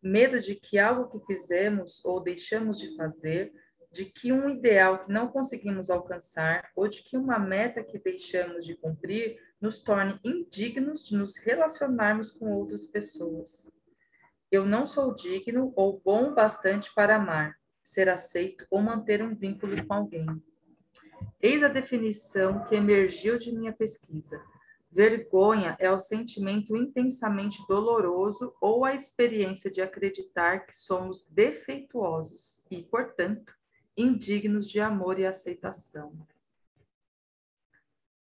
[0.00, 3.52] medo de que algo que fizemos ou deixamos de fazer
[3.92, 8.64] de que um ideal que não conseguimos alcançar ou de que uma meta que deixamos
[8.64, 13.70] de cumprir nos torne indignos de nos relacionarmos com outras pessoas.
[14.50, 19.86] Eu não sou digno ou bom bastante para amar, ser aceito ou manter um vínculo
[19.86, 20.26] com alguém.
[21.40, 24.42] Eis a definição que emergiu de minha pesquisa.
[24.90, 32.82] Vergonha é o sentimento intensamente doloroso ou a experiência de acreditar que somos defeituosos e,
[32.82, 33.54] portanto,
[33.96, 36.12] indignos de amor e aceitação.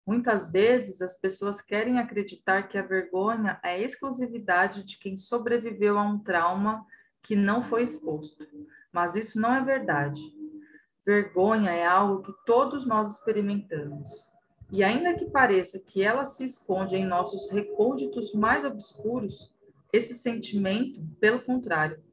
[0.06, 6.04] Muitas vezes as pessoas querem acreditar que a vergonha é exclusividade de quem sobreviveu a
[6.04, 6.84] um trauma
[7.22, 8.48] que não foi exposto,
[8.92, 10.22] mas isso não é verdade.
[11.06, 14.12] Vergonha é algo que todos nós experimentamos.
[14.72, 19.56] E ainda que pareça que ela se esconde em nossos recônditos mais obscuros,
[19.94, 22.04] esse sentimento, pelo contrário,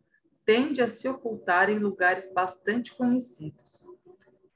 [0.47, 3.85] tende a se ocultar em lugares bastante conhecidos.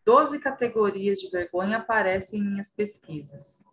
[0.04, 3.64] Doze categorias de vergonha aparecem em minhas pesquisas: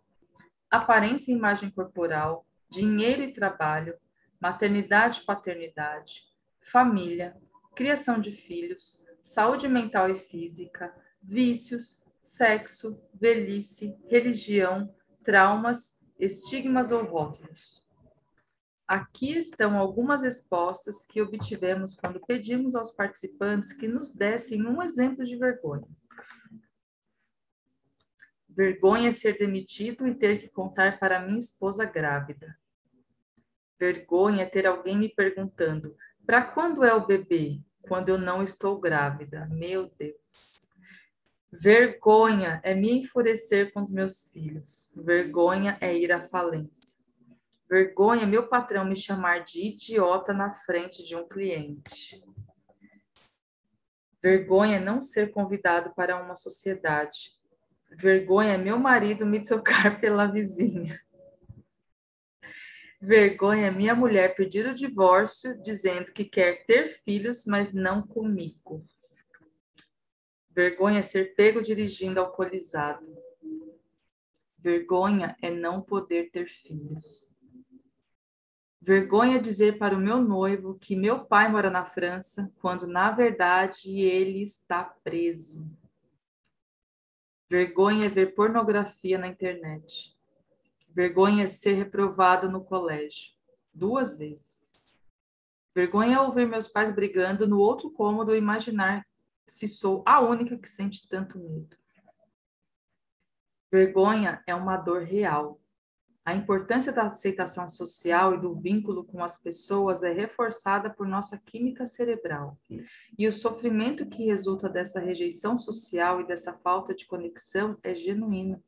[0.68, 3.96] aparência e imagem corporal, dinheiro e trabalho,
[4.40, 6.24] maternidade e paternidade,
[6.60, 7.36] família,
[7.74, 14.92] criação de filhos, saúde mental e física, vícios, sexo, velhice, religião,
[15.24, 17.87] traumas estigmas ou rótulos.
[18.88, 25.26] Aqui estão algumas respostas que obtivemos quando pedimos aos participantes que nos dessem um exemplo
[25.26, 25.86] de vergonha.
[28.48, 32.58] Vergonha ser demitido e ter que contar para minha esposa grávida.
[33.78, 37.60] Vergonha ter alguém me perguntando: para quando é o bebê?
[37.82, 39.46] Quando eu não estou grávida.
[39.50, 40.66] Meu Deus.
[41.52, 44.92] Vergonha é me enfurecer com os meus filhos.
[44.96, 46.97] Vergonha é ir à falência.
[47.68, 52.22] Vergonha meu patrão me chamar de idiota na frente de um cliente.
[54.22, 57.32] Vergonha não ser convidado para uma sociedade.
[57.90, 60.98] Vergonha meu marido me tocar pela vizinha.
[63.00, 68.84] Vergonha minha mulher pedir o divórcio dizendo que quer ter filhos, mas não comigo.
[70.50, 73.06] Vergonha ser pego dirigindo alcoolizado.
[74.58, 77.32] Vergonha é não poder ter filhos.
[78.80, 84.00] Vergonha dizer para o meu noivo que meu pai mora na França, quando na verdade
[84.00, 85.66] ele está preso.
[87.50, 90.16] Vergonha ver pornografia na internet.
[90.90, 93.32] Vergonha ser reprovado no colégio.
[93.74, 94.94] Duas vezes.
[95.74, 99.06] Vergonha ouvir meus pais brigando no outro cômodo e imaginar
[99.46, 101.76] se sou a única que sente tanto medo.
[103.70, 105.60] Vergonha é uma dor real,
[106.28, 111.38] a importância da aceitação social e do vínculo com as pessoas é reforçada por nossa
[111.38, 112.58] química cerebral.
[113.18, 118.62] E o sofrimento que resulta dessa rejeição social e dessa falta de conexão é genuíno.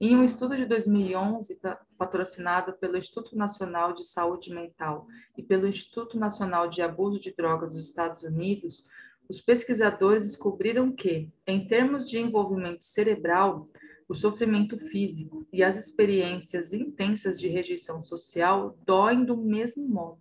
[0.00, 1.58] Em um estudo de 2011,
[1.98, 7.72] patrocinado pelo Instituto Nacional de Saúde Mental e pelo Instituto Nacional de Abuso de Drogas
[7.72, 8.86] dos Estados Unidos,
[9.28, 13.68] os pesquisadores descobriram que, em termos de envolvimento cerebral,
[14.12, 20.20] o sofrimento físico e as experiências intensas de rejeição social doem do mesmo modo.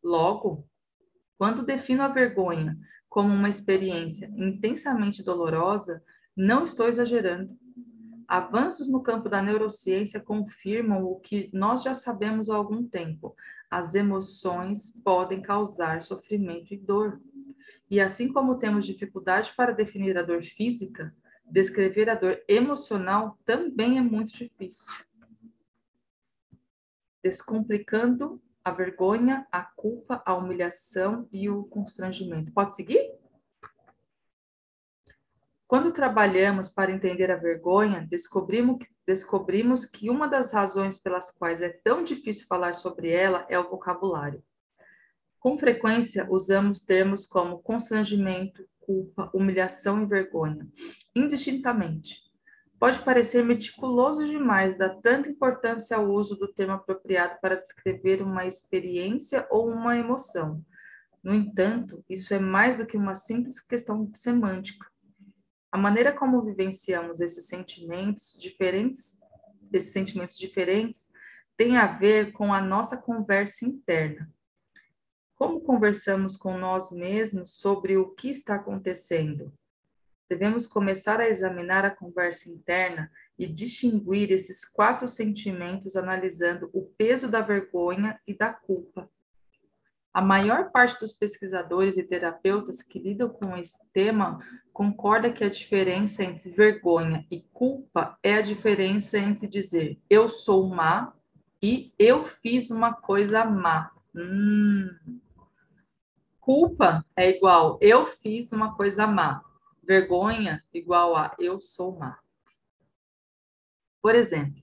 [0.00, 0.64] Logo,
[1.36, 6.00] quando defino a vergonha como uma experiência intensamente dolorosa,
[6.36, 7.58] não estou exagerando.
[8.28, 13.34] Avanços no campo da neurociência confirmam o que nós já sabemos há algum tempo:
[13.68, 17.20] as emoções podem causar sofrimento e dor.
[17.90, 21.12] E assim como temos dificuldade para definir a dor física,
[21.44, 24.94] descrever a dor emocional também é muito difícil.
[27.22, 32.52] Descomplicando a vergonha, a culpa, a humilhação e o constrangimento.
[32.52, 33.12] Pode seguir?
[35.66, 41.70] Quando trabalhamos para entender a vergonha, descobrimos, descobrimos que uma das razões pelas quais é
[41.70, 44.44] tão difícil falar sobre ela é o vocabulário.
[45.40, 50.66] Com frequência, usamos termos como constrangimento, culpa, humilhação e vergonha,
[51.14, 52.20] indistintamente.
[52.78, 58.44] Pode parecer meticuloso demais dar tanta importância ao uso do termo apropriado para descrever uma
[58.44, 60.64] experiência ou uma emoção.
[61.22, 64.84] No entanto, isso é mais do que uma simples questão semântica.
[65.70, 69.20] A maneira como vivenciamos esses sentimentos diferentes,
[69.72, 71.12] esses sentimentos diferentes,
[71.56, 74.28] tem a ver com a nossa conversa interna.
[75.42, 79.52] Como conversamos com nós mesmos sobre o que está acontecendo?
[80.28, 87.28] Devemos começar a examinar a conversa interna e distinguir esses quatro sentimentos analisando o peso
[87.28, 89.10] da vergonha e da culpa.
[90.14, 94.38] A maior parte dos pesquisadores e terapeutas que lidam com esse tema
[94.72, 100.68] concorda que a diferença entre vergonha e culpa é a diferença entre dizer eu sou
[100.68, 101.12] má
[101.60, 103.90] e eu fiz uma coisa má.
[104.14, 105.20] Hum.
[106.42, 109.44] Culpa é igual eu fiz uma coisa má.
[109.80, 112.18] Vergonha igual a eu sou má.
[114.02, 114.60] Por exemplo,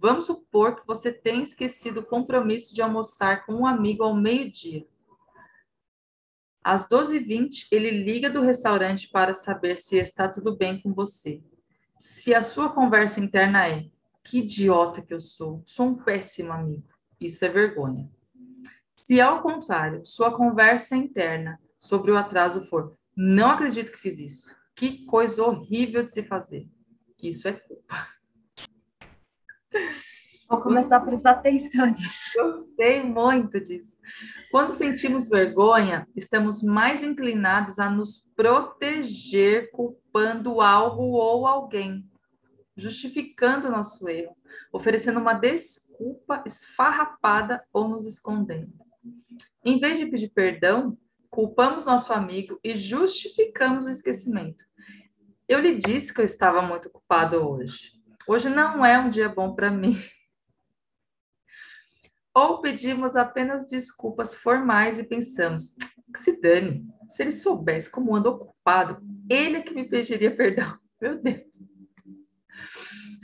[0.00, 4.86] vamos supor que você tenha esquecido o compromisso de almoçar com um amigo ao meio-dia.
[6.62, 11.42] Às 12h20, ele liga do restaurante para saber se está tudo bem com você.
[11.98, 13.90] Se a sua conversa interna é:
[14.22, 16.86] que idiota que eu sou, sou um péssimo amigo,
[17.20, 18.08] isso é vergonha.
[19.08, 24.54] Se, ao contrário, sua conversa interna sobre o atraso for: não acredito que fiz isso,
[24.76, 26.68] que coisa horrível de se fazer,
[27.22, 28.06] isso é culpa.
[30.46, 32.38] Vou começar a prestar atenção nisso.
[32.38, 33.96] Gostei muito disso.
[34.50, 42.06] Quando sentimos vergonha, estamos mais inclinados a nos proteger culpando algo ou alguém,
[42.76, 44.36] justificando nosso erro,
[44.70, 48.86] oferecendo uma desculpa esfarrapada ou nos escondendo.
[49.64, 50.96] Em vez de pedir perdão,
[51.30, 54.64] culpamos nosso amigo e justificamos o esquecimento.
[55.48, 57.92] Eu lhe disse que eu estava muito ocupado hoje.
[58.26, 59.98] Hoje não é um dia bom para mim.
[62.34, 65.74] Ou pedimos apenas desculpas formais e pensamos,
[66.12, 70.78] que se dane, se ele soubesse como ando ocupado, ele é que me pediria perdão.
[71.00, 71.48] Meu Deus.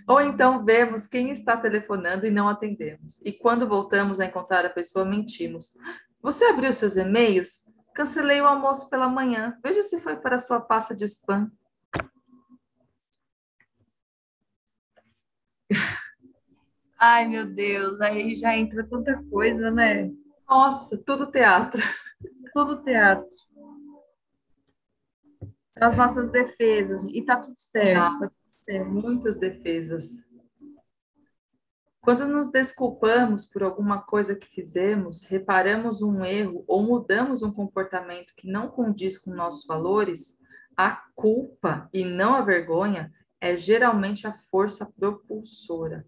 [0.06, 3.20] Ou então vemos quem está telefonando e não atendemos.
[3.24, 5.76] E quando voltamos a encontrar a pessoa, mentimos.
[6.24, 7.70] Você abriu seus e-mails?
[7.94, 9.58] Cancelei o almoço pela manhã.
[9.62, 11.52] Veja se foi para a sua pasta de spam.
[16.98, 20.10] Ai, meu Deus, aí já entra tanta coisa, né?
[20.48, 21.82] Nossa, tudo teatro.
[22.54, 23.28] Tudo teatro.
[25.78, 27.04] As nossas defesas.
[27.04, 28.90] E tá tudo certo, ah, tá tudo certo.
[28.90, 30.24] Muitas defesas.
[32.04, 38.34] Quando nos desculpamos por alguma coisa que fizemos, reparamos um erro ou mudamos um comportamento
[38.36, 40.38] que não condiz com nossos valores,
[40.76, 46.06] a culpa e não a vergonha é geralmente a força propulsora.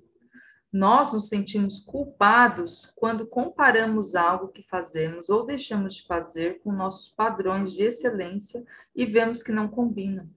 [0.70, 7.08] Nós nos sentimos culpados quando comparamos algo que fazemos ou deixamos de fazer com nossos
[7.08, 8.62] padrões de excelência
[8.94, 10.28] e vemos que não combina.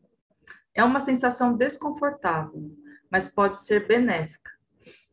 [0.74, 2.72] É uma sensação desconfortável,
[3.12, 4.59] mas pode ser benéfica.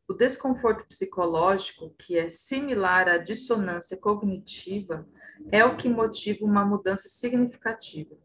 [0.08, 5.04] O desconforto psicológico, que é similar à dissonância cognitiva,
[5.50, 8.16] é o que motiva uma mudança significativa.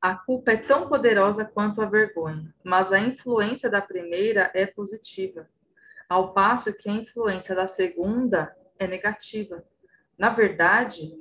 [0.00, 5.48] A culpa é tão poderosa quanto a vergonha, mas a influência da primeira é positiva,
[6.06, 9.64] ao passo que a influência da segunda é negativa.
[10.18, 11.12] Na verdade,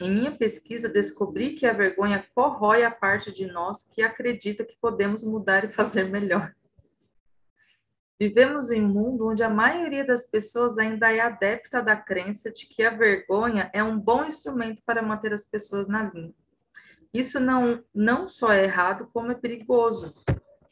[0.00, 4.76] em minha pesquisa, descobri que a vergonha corrói a parte de nós que acredita que
[4.80, 6.54] podemos mudar e fazer melhor.
[8.18, 12.66] Vivemos em um mundo onde a maioria das pessoas ainda é adepta da crença de
[12.66, 16.34] que a vergonha é um bom instrumento para manter as pessoas na linha.
[17.12, 20.14] Isso não, não só é errado, como é perigoso.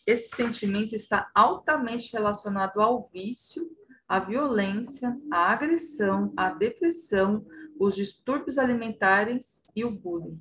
[0.06, 3.70] Esse sentimento está altamente relacionado ao vício,
[4.08, 7.44] à violência, à agressão, à depressão,
[7.78, 10.40] os distúrbios alimentares e o bullying.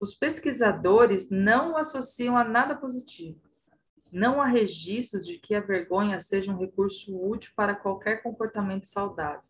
[0.00, 3.45] Os pesquisadores não o associam a nada positivo.
[4.12, 9.42] Não há registros de que a vergonha seja um recurso útil para qualquer comportamento saudável.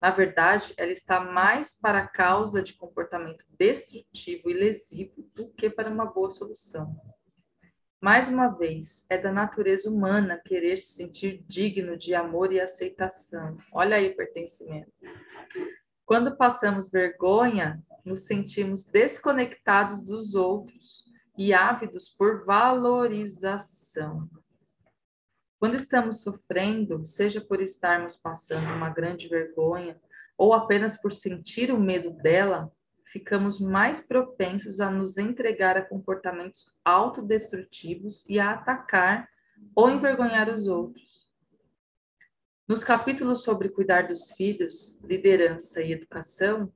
[0.00, 5.70] Na verdade, ela está mais para a causa de comportamento destrutivo e lesivo do que
[5.70, 6.94] para uma boa solução.
[8.02, 13.56] Mais uma vez, é da natureza humana querer se sentir digno de amor e aceitação.
[13.72, 14.92] Olha aí o pertencimento.
[16.04, 24.28] Quando passamos vergonha, nos sentimos desconectados dos outros e ávidos por valorização.
[25.58, 29.98] Quando estamos sofrendo, seja por estarmos passando uma grande vergonha
[30.36, 32.70] ou apenas por sentir o medo dela,
[33.06, 39.28] ficamos mais propensos a nos entregar a comportamentos autodestrutivos e a atacar
[39.74, 41.30] ou envergonhar os outros.
[42.66, 46.72] Nos capítulos sobre cuidar dos filhos, liderança e educação,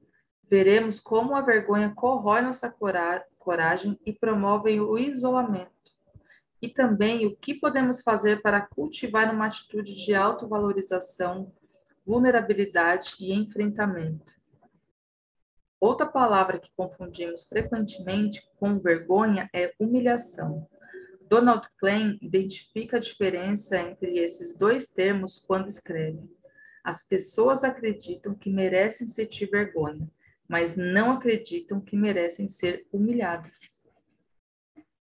[0.49, 2.71] veremos como a vergonha corrói nossa
[3.49, 5.73] coragem e promove o isolamento
[6.61, 11.51] e também o que podemos fazer para cultivar uma atitude de autovalorização,
[12.05, 14.31] vulnerabilidade e enfrentamento.
[15.81, 20.69] Outra palavra que confundimos frequentemente com vergonha é humilhação.
[21.27, 26.21] Donald Klein identifica a diferença entre esses dois termos quando escreve:
[26.85, 30.07] As pessoas acreditam que merecem sentir vergonha,
[30.49, 33.87] mas não acreditam que merecem ser humilhadas.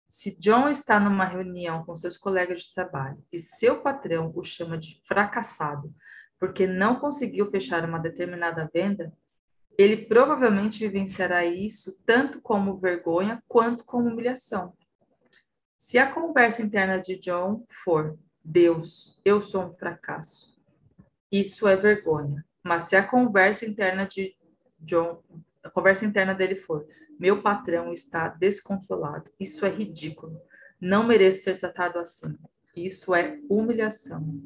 [0.07, 4.77] Se John está numa reunião com seus colegas de trabalho e seu patrão o chama
[4.77, 5.93] de fracassado
[6.41, 9.13] porque não conseguiu fechar uma determinada venda,
[9.77, 14.73] ele provavelmente vivenciará isso tanto como vergonha quanto como humilhação.
[15.77, 20.59] Se a conversa interna de John for Deus, eu sou um fracasso,
[21.31, 22.43] isso é vergonha.
[22.63, 24.35] Mas se a conversa interna de
[24.81, 25.21] John,
[25.63, 26.85] a conversa interna dele for
[27.21, 29.29] meu patrão está descontrolado.
[29.39, 30.41] Isso é ridículo.
[30.81, 32.35] Não mereço ser tratado assim.
[32.75, 34.41] Isso é humilhação.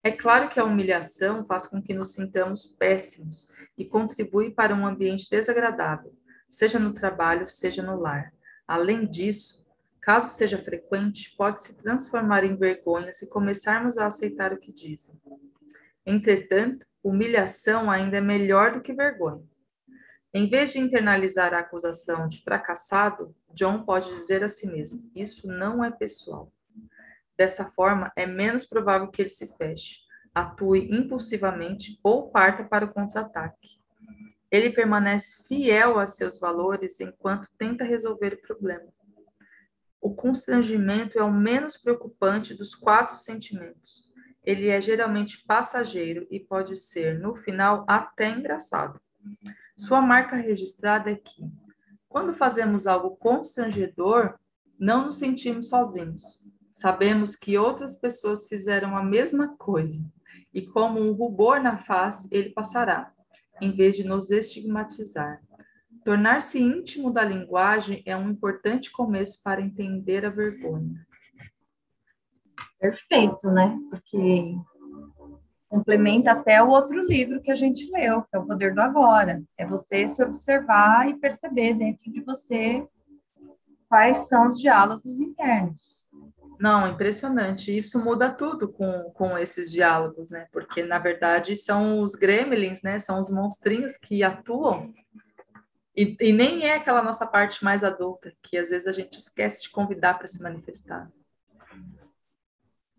[0.00, 4.86] É claro que a humilhação faz com que nos sintamos péssimos e contribui para um
[4.86, 6.14] ambiente desagradável,
[6.48, 8.32] seja no trabalho, seja no lar.
[8.64, 9.66] Além disso,
[10.00, 15.20] caso seja frequente, pode se transformar em vergonha se começarmos a aceitar o que dizem.
[16.06, 19.42] Entretanto, humilhação ainda é melhor do que vergonha.
[20.32, 25.48] Em vez de internalizar a acusação de fracassado, John pode dizer a si mesmo: Isso
[25.48, 26.52] não é pessoal.
[27.36, 30.00] Dessa forma, é menos provável que ele se feche,
[30.34, 33.78] atue impulsivamente ou parta para o contra-ataque.
[34.50, 38.92] Ele permanece fiel a seus valores enquanto tenta resolver o problema.
[40.00, 44.07] O constrangimento é o menos preocupante dos quatro sentimentos.
[44.44, 49.00] Ele é geralmente passageiro e pode ser, no final, até engraçado.
[49.76, 51.44] Sua marca registrada é que,
[52.08, 54.34] quando fazemos algo constrangedor,
[54.78, 56.46] não nos sentimos sozinhos.
[56.72, 60.00] Sabemos que outras pessoas fizeram a mesma coisa
[60.54, 63.12] e, como um rubor na face, ele passará,
[63.60, 65.42] em vez de nos estigmatizar.
[66.04, 71.06] Tornar-se íntimo da linguagem é um importante começo para entender a vergonha.
[72.78, 73.76] Perfeito, né?
[73.90, 74.56] Porque
[75.68, 79.42] complementa até o outro livro que a gente leu, que é O Poder do Agora.
[79.56, 82.86] É você se observar e perceber dentro de você
[83.88, 86.08] quais são os diálogos internos.
[86.58, 87.76] Não, impressionante.
[87.76, 90.48] Isso muda tudo com, com esses diálogos, né?
[90.52, 92.98] Porque, na verdade, são os gremlins, né?
[92.98, 94.92] São os monstrinhos que atuam.
[95.96, 99.62] E, e nem é aquela nossa parte mais adulta, que às vezes a gente esquece
[99.62, 101.10] de convidar para se manifestar.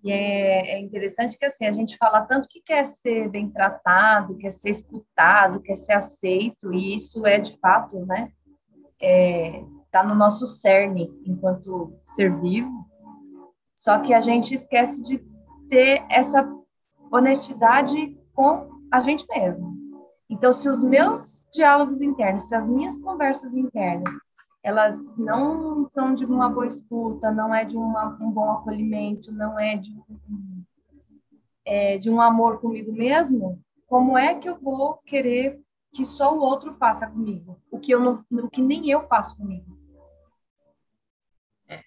[0.03, 4.37] E é, é, interessante que assim a gente fala tanto que quer ser bem tratado,
[4.37, 8.31] quer ser escutado, quer ser aceito, e isso é de fato, né?
[9.01, 12.85] É, tá no nosso cerne enquanto ser vivo.
[13.75, 15.23] Só que a gente esquece de
[15.69, 16.47] ter essa
[17.11, 19.77] honestidade com a gente mesmo.
[20.29, 24.13] Então, se os meus diálogos internos, se as minhas conversas internas
[24.61, 29.57] elas não são de uma boa escuta, não é de uma, um bom acolhimento, não
[29.59, 29.95] é de,
[31.65, 35.59] é de um amor comigo mesmo, como é que eu vou querer
[35.91, 39.35] que só o outro faça comigo, o que eu não, o que nem eu faço
[39.37, 39.79] comigo?
[41.67, 41.83] É.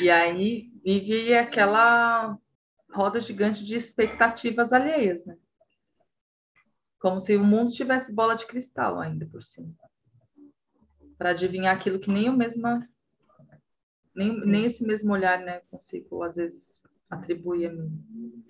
[0.00, 2.38] E aí vive aquela
[2.92, 5.36] roda gigante de expectativas alheias, né?
[7.00, 9.72] Como se o mundo tivesse bola de cristal ainda por cima
[11.18, 12.88] para adivinhar aquilo que nem eu mesma,
[14.14, 18.44] nem, nem esse mesmo olhar, né, consigo, às vezes, atribuir a mim.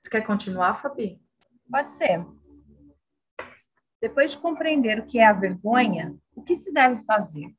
[0.00, 1.20] Você quer continuar, Fabi?
[1.68, 2.24] Pode ser.
[4.00, 7.52] Depois de compreender o que é a vergonha, o que se deve fazer?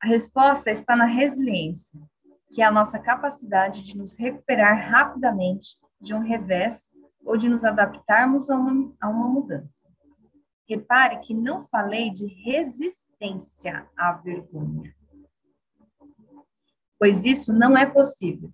[0.00, 2.00] A resposta está na resiliência,
[2.48, 6.92] que é a nossa capacidade de nos recuperar rapidamente de um revés
[7.24, 9.79] ou de nos adaptarmos a uma, a uma mudança.
[10.70, 14.94] Repare que não falei de resistência à vergonha,
[16.96, 18.52] pois isso não é possível.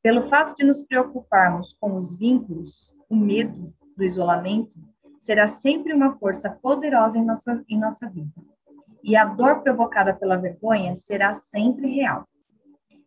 [0.00, 4.78] Pelo fato de nos preocuparmos com os vínculos, o medo do isolamento
[5.18, 8.40] será sempre uma força poderosa em nossa, em nossa vida.
[9.02, 12.28] E a dor provocada pela vergonha será sempre real.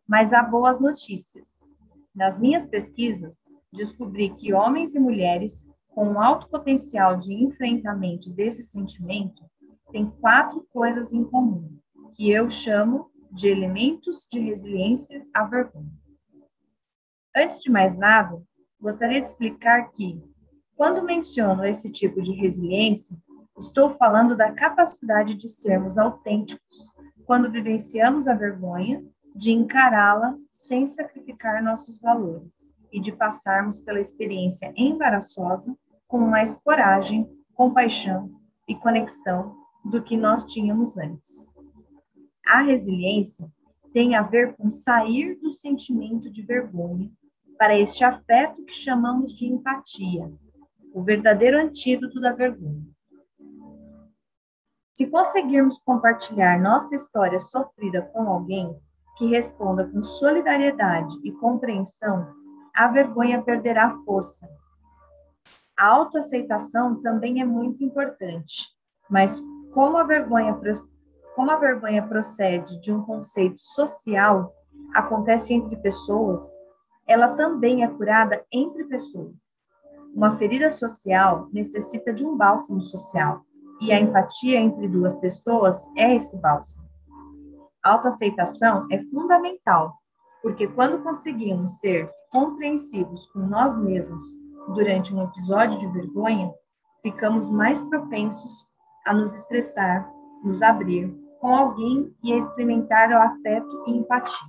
[0.05, 1.71] Mas há boas notícias.
[2.13, 5.65] Nas minhas pesquisas, descobri que homens e mulheres
[5.99, 9.43] com um alto potencial de enfrentamento desse sentimento,
[9.91, 11.77] tem quatro coisas em comum,
[12.13, 15.91] que eu chamo de elementos de resiliência à vergonha.
[17.35, 18.41] Antes de mais nada,
[18.79, 20.23] gostaria de explicar que,
[20.73, 23.17] quando menciono esse tipo de resiliência,
[23.57, 26.93] estou falando da capacidade de sermos autênticos
[27.25, 29.03] quando vivenciamos a vergonha,
[29.35, 35.75] de encará-la sem sacrificar nossos valores e de passarmos pela experiência embaraçosa
[36.09, 38.31] com mais coragem, compaixão
[38.67, 39.55] e conexão
[39.85, 41.53] do que nós tínhamos antes.
[42.45, 43.47] A resiliência
[43.93, 47.11] tem a ver com sair do sentimento de vergonha
[47.59, 50.33] para este afeto que chamamos de empatia,
[50.93, 52.83] o verdadeiro antídoto da vergonha.
[54.95, 58.75] Se conseguirmos compartilhar nossa história sofrida com alguém
[59.15, 62.33] que responda com solidariedade e compreensão,
[62.73, 64.49] a vergonha perderá força.
[65.79, 68.67] A autoaceitação também é muito importante,
[69.09, 69.41] mas
[69.73, 70.59] como a vergonha
[71.33, 74.53] como a vergonha procede de um conceito social,
[74.93, 76.43] acontece entre pessoas,
[77.07, 79.33] ela também é curada entre pessoas.
[80.13, 83.45] Uma ferida social necessita de um bálsamo social,
[83.79, 86.89] e a empatia entre duas pessoas é esse bálsamo.
[87.85, 89.93] A autoaceitação é fundamental,
[90.41, 94.21] porque quando conseguimos ser compreensivos com nós mesmos
[94.73, 96.53] durante um episódio de vergonha,
[97.01, 98.67] ficamos mais propensos
[99.05, 100.09] a nos expressar,
[100.43, 104.47] nos abrir com alguém e a experimentar o afeto e empatia.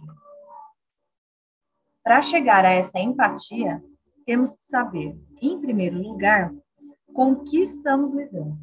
[2.02, 3.82] Para chegar a essa empatia,
[4.26, 6.52] temos que saber, em primeiro lugar,
[7.14, 8.58] com o que estamos lidando.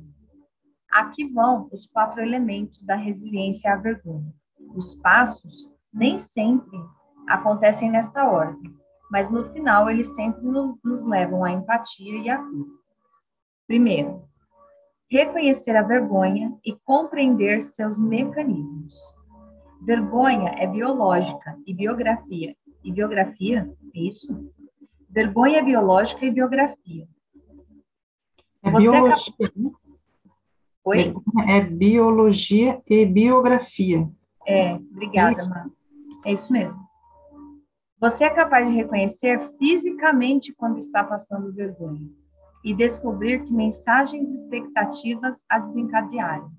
[0.91, 4.33] Aqui vão os quatro elementos da resiliência à vergonha.
[4.75, 6.77] Os passos nem sempre
[7.27, 8.73] acontecem nessa ordem,
[9.09, 10.43] mas no final eles sempre
[10.83, 12.69] nos levam à empatia e à cura.
[13.65, 14.23] Primeiro,
[15.09, 18.93] reconhecer a vergonha e compreender seus mecanismos.
[19.81, 22.55] Vergonha é biológica e biografia.
[22.83, 23.71] E biografia?
[23.95, 24.51] É isso?
[25.09, 27.07] Vergonha é biológica e biografia.
[28.63, 29.33] É Você biologia.
[29.41, 29.49] É,
[30.85, 31.13] Oi?
[31.47, 34.09] é biologia e biografia.
[34.45, 35.79] É, obrigada, é Marcos.
[36.25, 36.86] É isso mesmo.
[37.99, 42.07] Você é capaz de reconhecer fisicamente quando está passando vergonha
[42.63, 46.51] e descobrir que mensagens expectativas a desencadearam.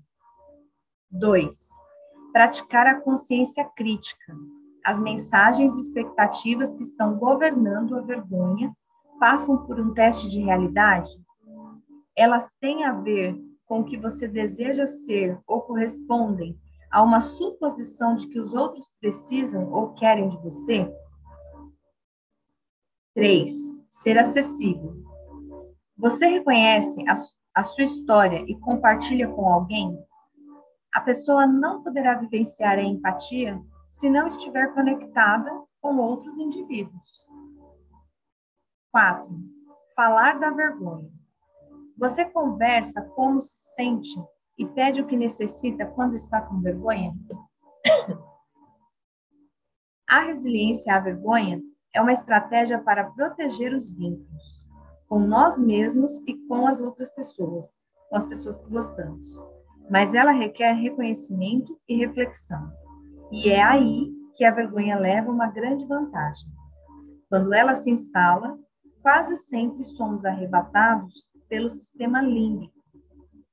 [1.09, 1.69] 2.
[2.33, 4.35] Praticar a consciência crítica.
[4.83, 8.75] As mensagens expectativas que estão governando a vergonha
[9.17, 11.09] passam por um teste de realidade?
[12.17, 16.59] Elas têm a ver com o que você deseja ser ou correspondem
[16.91, 20.91] a uma suposição de que os outros precisam ou querem de você?
[23.15, 23.51] 3.
[23.89, 24.95] Ser acessível.
[25.97, 27.13] Você reconhece a,
[27.55, 29.97] a sua história e compartilha com alguém?
[30.93, 33.59] A pessoa não poderá vivenciar a empatia
[33.91, 35.51] se não estiver conectada
[35.81, 37.27] com outros indivíduos.
[38.91, 39.29] 4.
[39.95, 41.09] Falar da vergonha.
[41.97, 44.17] Você conversa como se sente
[44.57, 47.13] e pede o que necessita quando está com vergonha?
[50.07, 51.61] A resiliência à vergonha
[51.93, 54.59] é uma estratégia para proteger os vínculos
[55.07, 59.25] com nós mesmos e com as outras pessoas, com as pessoas que gostamos.
[59.89, 62.71] Mas ela requer reconhecimento e reflexão.
[63.31, 66.47] E é aí que a vergonha leva uma grande vantagem.
[67.27, 68.57] Quando ela se instala,
[69.01, 72.73] quase sempre somos arrebatados pelo sistema límbico.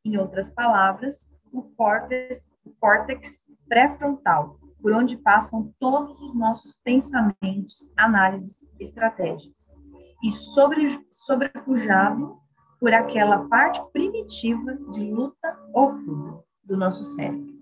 [0.04, 8.64] Em outras palavras, o córtex, córtex pré-frontal, por onde passam todos os nossos pensamentos, análises,
[8.78, 9.76] estratégias.
[10.22, 12.38] E sobre, sobrepujado
[12.78, 17.52] por aquela parte primitiva de luta ou fuga do nosso cérebro.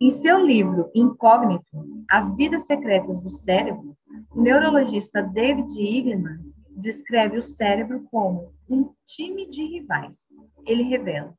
[0.00, 3.96] Em seu livro Incógnito, As Vidas Secretas do Cérebro,
[4.32, 6.40] o neurologista David Eagleman
[6.70, 10.24] descreve o cérebro como um time de rivais.
[10.66, 11.38] Ele revela: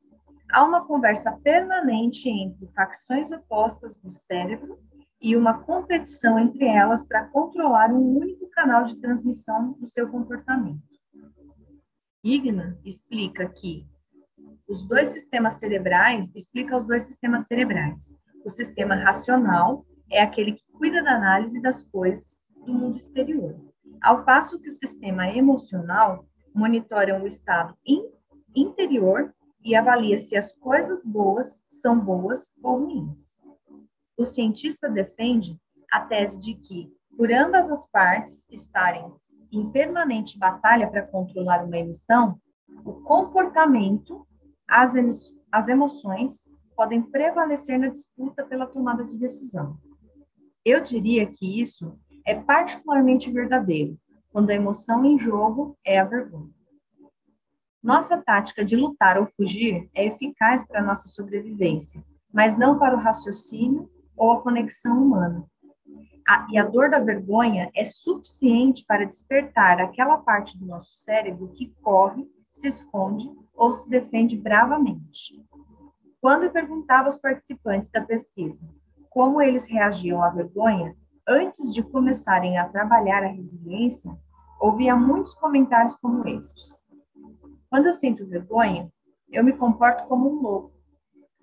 [0.51, 4.79] há uma conversa permanente entre facções opostas do cérebro
[5.21, 10.81] e uma competição entre elas para controlar um único canal de transmissão do seu comportamento.
[12.23, 13.87] Igna explica que
[14.67, 18.15] os dois sistemas cerebrais, explica os dois sistemas cerebrais.
[18.45, 23.71] O sistema racional é aquele que cuida da análise das coisas do mundo exterior
[24.01, 28.03] ao passo que o sistema emocional monitora o estado in,
[28.55, 29.33] interior
[29.63, 33.39] e avalia se as coisas boas são boas ou ruins.
[34.17, 35.59] O cientista defende
[35.91, 39.11] a tese de que, por ambas as partes estarem
[39.51, 42.39] em permanente batalha para controlar uma emissão,
[42.85, 44.25] o comportamento,
[44.67, 44.93] as,
[45.51, 49.77] as emoções podem prevalecer na disputa pela tomada de decisão.
[50.63, 53.97] Eu diria que isso é particularmente verdadeiro
[54.31, 56.49] quando a emoção em jogo é a vergonha.
[57.83, 62.95] Nossa tática de lutar ou fugir é eficaz para a nossa sobrevivência, mas não para
[62.95, 65.45] o raciocínio ou a conexão humana.
[66.27, 71.49] A, e a dor da vergonha é suficiente para despertar aquela parte do nosso cérebro
[71.53, 75.43] que corre, se esconde ou se defende bravamente.
[76.21, 78.63] Quando eu perguntava aos participantes da pesquisa
[79.09, 80.95] como eles reagiam à vergonha,
[81.27, 84.15] antes de começarem a trabalhar a resiliência,
[84.59, 86.80] ouvia muitos comentários como estes.
[87.71, 88.91] Quando eu sinto vergonha,
[89.31, 90.73] eu me comporto como um louco.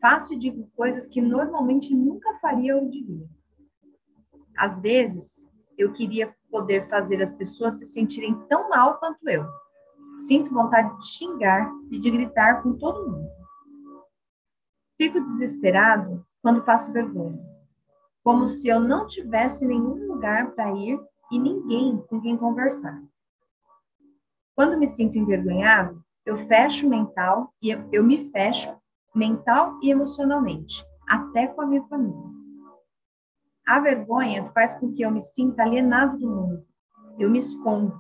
[0.01, 3.27] Faço e digo coisas que normalmente nunca faria ou diria.
[4.57, 9.45] Às vezes, eu queria poder fazer as pessoas se sentirem tão mal quanto eu.
[10.29, 13.31] Sinto vontade de xingar e de gritar com todo mundo.
[14.97, 17.49] Fico desesperado quando passo vergonha
[18.29, 21.01] como se eu não tivesse nenhum lugar para ir
[21.33, 23.03] e ninguém com quem conversar.
[24.55, 28.77] Quando me sinto envergonhado, eu fecho mental e eu, eu me fecho
[29.15, 32.23] mental e emocionalmente, até com a minha família.
[33.67, 36.67] A vergonha faz com que eu me sinta alienado do mundo.
[37.19, 37.99] Eu me escondo.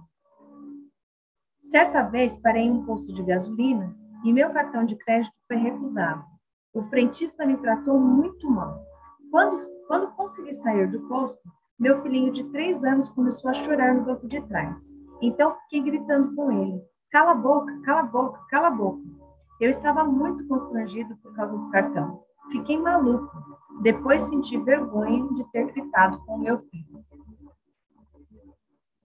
[1.59, 6.23] Certa vez parei em um posto de gasolina e meu cartão de crédito foi recusado.
[6.75, 8.79] O frentista me tratou muito mal.
[9.31, 9.57] Quando,
[9.87, 11.41] quando consegui sair do posto,
[11.79, 14.83] meu filhinho de três anos começou a chorar no banco de trás.
[15.23, 19.03] Então fiquei gritando com ele: cala a boca, cala a boca, cala a boca.
[19.61, 22.23] Eu estava muito constrangido por causa do cartão.
[22.51, 23.31] Fiquei maluco.
[23.83, 27.05] Depois senti vergonha de ter gritado com o meu filho.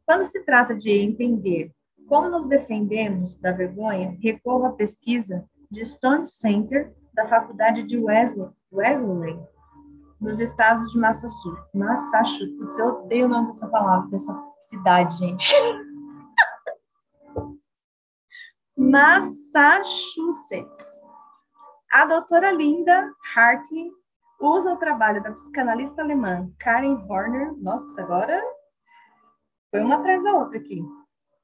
[0.06, 1.72] Quando se trata de entender
[2.08, 8.50] Como nos defendemos da vergonha, recorro à pesquisa de Stone Center da Faculdade de Wesley,
[8.72, 9.42] Wesleyan,
[10.20, 11.70] nos estados de Massachusetts.
[11.74, 15.54] Massachusetts, eu odeio o nome dessa palavra, dessa cidade, gente.
[18.76, 21.00] Massachusetts.
[21.92, 23.92] A doutora Linda Hartley
[24.42, 28.42] usa o trabalho da psicanalista alemã Karen Horner, nossa, agora
[29.70, 30.82] foi uma atrás da outra aqui,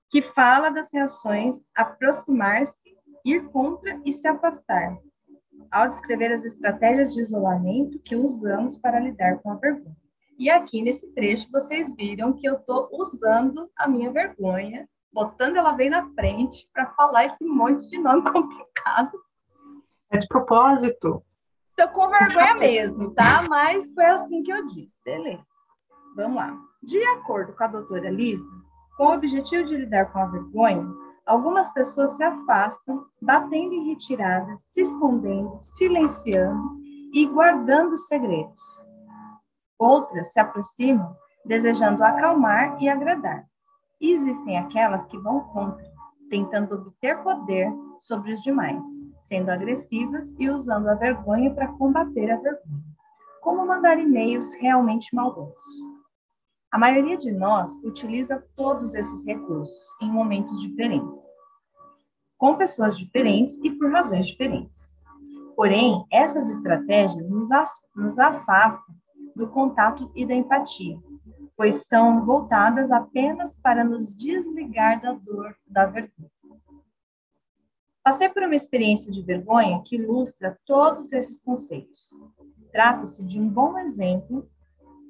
[0.09, 4.97] que fala das reações aproximar-se, ir contra e se afastar,
[5.69, 9.95] ao descrever as estratégias de isolamento que usamos para lidar com a vergonha.
[10.37, 15.73] E aqui nesse trecho vocês viram que eu estou usando a minha vergonha, botando ela
[15.73, 19.11] bem na frente para falar esse monte de nome complicado
[20.11, 21.23] é de propósito.
[21.75, 23.43] Tô com vergonha mesmo, tá?
[23.47, 25.01] Mas foi assim que eu disse.
[25.03, 25.45] Beleza.
[26.15, 26.57] Vamos lá.
[26.81, 28.43] De acordo com a doutora Lisa,
[28.97, 30.87] com o objetivo de lidar com a vergonha,
[31.25, 36.79] algumas pessoas se afastam, batendo em retirada, se escondendo, silenciando
[37.13, 38.83] e guardando segredos.
[39.77, 43.45] Outras se aproximam, desejando acalmar e agradar.
[43.99, 45.85] E existem aquelas que vão contra,
[46.29, 48.87] tentando obter poder sobre os demais,
[49.23, 52.83] sendo agressivas e usando a vergonha para combater a vergonha.
[53.41, 55.65] Como mandar e-mails realmente maldosos?
[56.71, 61.21] A maioria de nós utiliza todos esses recursos em momentos diferentes,
[62.37, 64.93] com pessoas diferentes e por razões diferentes.
[65.55, 68.95] Porém, essas estratégias nos, afastam
[69.35, 70.97] do contato e da empatia,
[71.59, 76.31] pois são voltadas apenas para nos desligar da dor da vergonha.
[78.01, 82.11] Passei por uma experiência de vergonha que ilustra todos esses conceitos.
[82.71, 84.49] Trata-se de um bom exemplo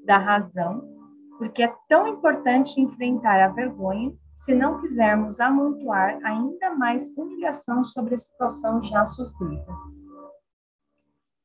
[0.03, 0.89] da razão,
[1.37, 8.15] porque é tão importante enfrentar a vergonha se não quisermos amontoar ainda mais humilhação sobre
[8.15, 9.71] a situação já sofrida.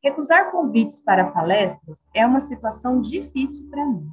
[0.02, 4.10] Recusar convites para palestras é uma situação difícil para mim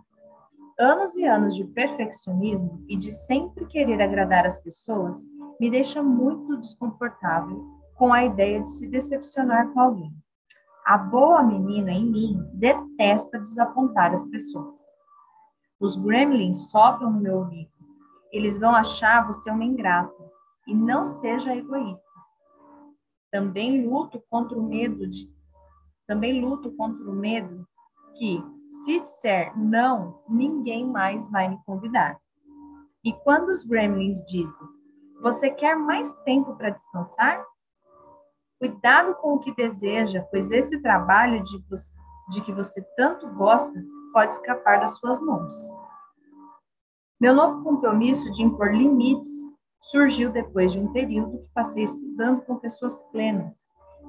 [0.82, 5.24] anos e anos de perfeccionismo e de sempre querer agradar as pessoas
[5.60, 7.64] me deixa muito desconfortável
[7.96, 10.12] com a ideia de se decepcionar com alguém.
[10.84, 14.82] A boa menina em mim detesta desapontar as pessoas.
[15.80, 17.72] Os gremlins sopram no meu ouvido.
[18.32, 20.32] Eles vão achar você uma ingrata
[20.66, 22.10] e não seja egoísta.
[23.32, 25.30] Também luto contra o medo de
[26.08, 27.66] também luto contra o medo
[28.18, 32.18] que se disser não, ninguém mais vai me convidar.
[33.04, 34.68] E quando os gremlins dizem,
[35.22, 37.44] você quer mais tempo para descansar?
[38.60, 41.64] Cuidado com o que deseja, pois esse trabalho de,
[42.30, 45.54] de que você tanto gosta pode escapar das suas mãos.
[47.20, 49.30] Meu novo compromisso de impor limites
[49.82, 53.58] surgiu depois de um período que passei estudando com pessoas plenas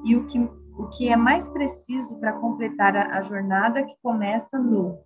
[0.05, 0.39] e o que
[0.79, 4.99] o que é mais preciso para completar a, jornada que começa no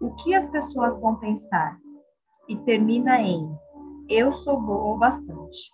[0.00, 1.78] o que as pessoas vão pensar
[2.48, 3.48] e termina em
[4.08, 5.72] eu sou boa o bastante.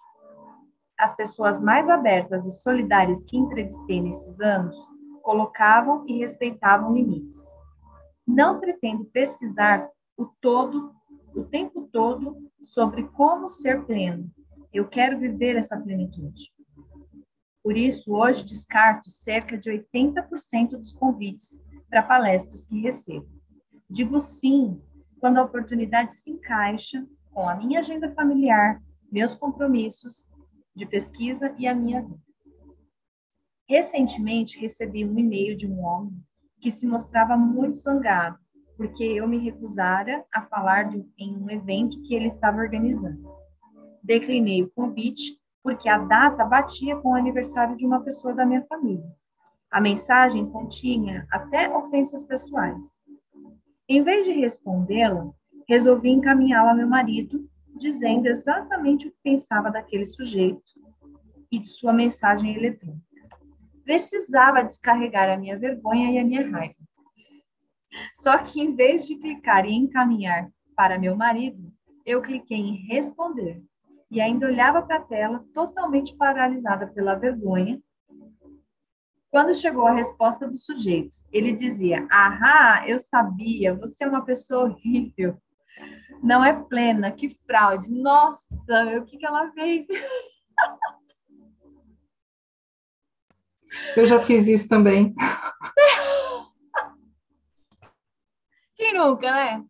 [0.98, 4.76] As pessoas mais abertas e solidárias que entrevistei nesses anos
[5.22, 7.40] colocavam e respeitavam limites.
[8.26, 10.92] Não pretendo pesquisar o todo,
[11.34, 14.30] o tempo todo, sobre como ser pleno.
[14.72, 16.52] Eu quero viver essa plenitude.
[17.62, 23.28] Por isso, hoje descarto cerca de 80% dos convites para palestras que recebo.
[23.88, 24.80] Digo sim
[25.20, 30.28] quando a oportunidade se encaixa com a minha agenda familiar, meus compromissos
[30.74, 32.20] de pesquisa e a minha vida.
[33.68, 36.12] Recentemente recebi um e-mail de um homem
[36.60, 38.42] que se mostrava muito zangado
[38.76, 43.22] porque eu me recusara a falar de, em um evento que ele estava organizando.
[44.02, 48.64] Declinei o convite porque a data batia com o aniversário de uma pessoa da minha
[48.66, 49.10] família.
[49.70, 53.06] A mensagem continha até ofensas pessoais.
[53.88, 55.30] Em vez de respondê-la,
[55.68, 60.72] resolvi encaminhá-la ao meu marido, dizendo exatamente o que pensava daquele sujeito
[61.50, 63.02] e de sua mensagem eletrônica.
[63.84, 66.76] Precisava descarregar a minha vergonha e a minha raiva.
[68.14, 71.72] Só que em vez de clicar em encaminhar para meu marido,
[72.04, 73.62] eu cliquei em responder
[74.12, 77.80] e ainda olhava para a tela, totalmente paralisada pela vergonha.
[79.30, 84.64] Quando chegou a resposta do sujeito, ele dizia: Ahá, eu sabia, você é uma pessoa
[84.64, 85.40] horrível.
[86.22, 87.90] Não é plena, que fraude.
[87.90, 88.54] Nossa,
[89.00, 89.86] o que, que ela fez?
[93.96, 95.14] Eu já fiz isso também.
[98.76, 99.64] Quem nunca, né?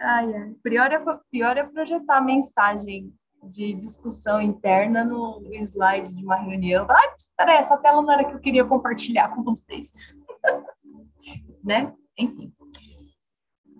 [0.00, 0.54] Ai.
[0.62, 3.12] Pior, é, pior é projetar a mensagem
[3.48, 6.86] de discussão interna no slide de uma reunião.
[6.88, 10.18] Ah, aí, essa tela não era que eu queria compartilhar com vocês.
[11.62, 11.92] né?
[12.18, 12.52] Enfim.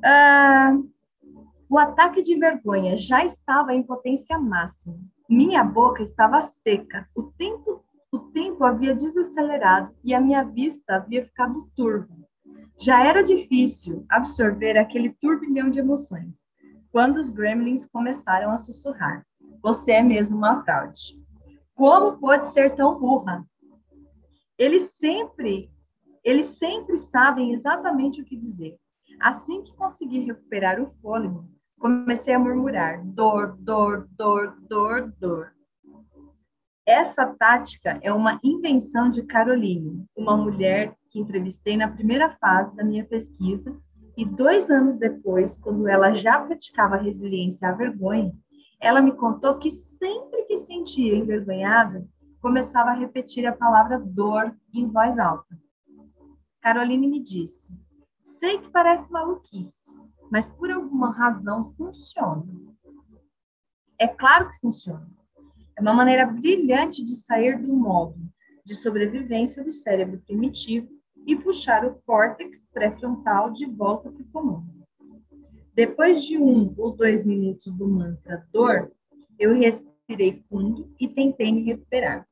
[0.04, 0.76] Ah,
[1.68, 4.98] o ataque de vergonha já estava em potência máxima.
[5.28, 7.08] Minha boca estava seca.
[7.14, 12.14] O tempo, o tempo havia desacelerado e a minha vista havia ficado turva.
[12.78, 16.52] Já era difícil absorver aquele turbilhão de emoções
[16.90, 19.26] quando os gremlins começaram a sussurrar.
[19.62, 21.20] Você é mesmo uma fraude.
[21.74, 23.44] Como pode ser tão burra?
[24.56, 25.70] Eles sempre,
[26.22, 28.78] eles sempre sabem exatamente o que dizer.
[29.20, 31.48] Assim que consegui recuperar o fôlego,
[31.78, 35.52] comecei a murmurar: dor, dor, dor, dor, dor.
[36.86, 42.82] Essa tática é uma invenção de Caroline, uma mulher que entrevistei na primeira fase da
[42.82, 43.80] minha pesquisa,
[44.16, 48.36] e dois anos depois, quando ela já praticava resiliência à vergonha,
[48.80, 52.04] ela me contou que sempre que sentia envergonhada,
[52.40, 55.56] começava a repetir a palavra dor em voz alta.
[56.60, 57.72] Caroline me disse:
[58.20, 59.96] Sei que parece maluquice,
[60.32, 62.44] mas por alguma razão funciona.
[64.00, 65.08] É claro que funciona.
[65.78, 68.18] É uma maneira brilhante de sair do modo
[68.64, 70.93] de sobrevivência do cérebro primitivo
[71.26, 74.64] e puxar o córtex pré-frontal de volta para o comum.
[75.74, 78.92] Depois de um ou dois minutos do mantra dor,
[79.38, 82.26] eu respirei fundo e tentei me recuperar.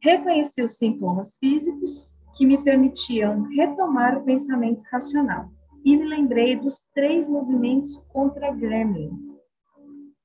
[0.00, 5.50] Reconheci os sintomas físicos que me permitiam retomar o pensamento racional
[5.84, 9.22] e me lembrei dos três movimentos contra gremlins,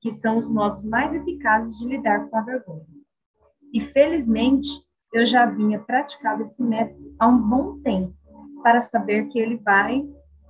[0.00, 2.86] que são os modos mais eficazes de lidar com a vergonha.
[3.72, 4.68] E felizmente,
[5.14, 8.12] eu já vinha praticado esse método há um bom tempo
[8.64, 10.04] para saber que ele vai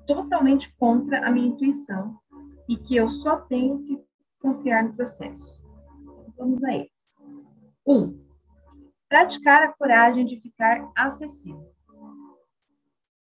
[0.07, 2.19] totalmente contra a minha intuição
[2.67, 4.03] e que eu só tenho que
[4.41, 5.63] confiar no processo.
[6.39, 6.91] Vamos a eles.
[7.87, 8.19] Um,
[9.07, 11.71] praticar a coragem de ficar acessível.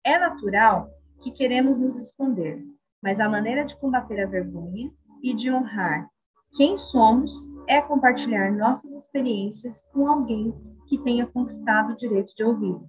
[0.04, 0.88] É natural
[1.20, 2.64] que queremos nos esconder,
[3.02, 4.92] mas a maneira de combater a vergonha
[5.24, 6.08] e de honrar
[6.52, 10.54] quem somos é compartilhar nossas experiências com alguém
[10.92, 12.86] que tenha conquistado o direito de ouvi-las.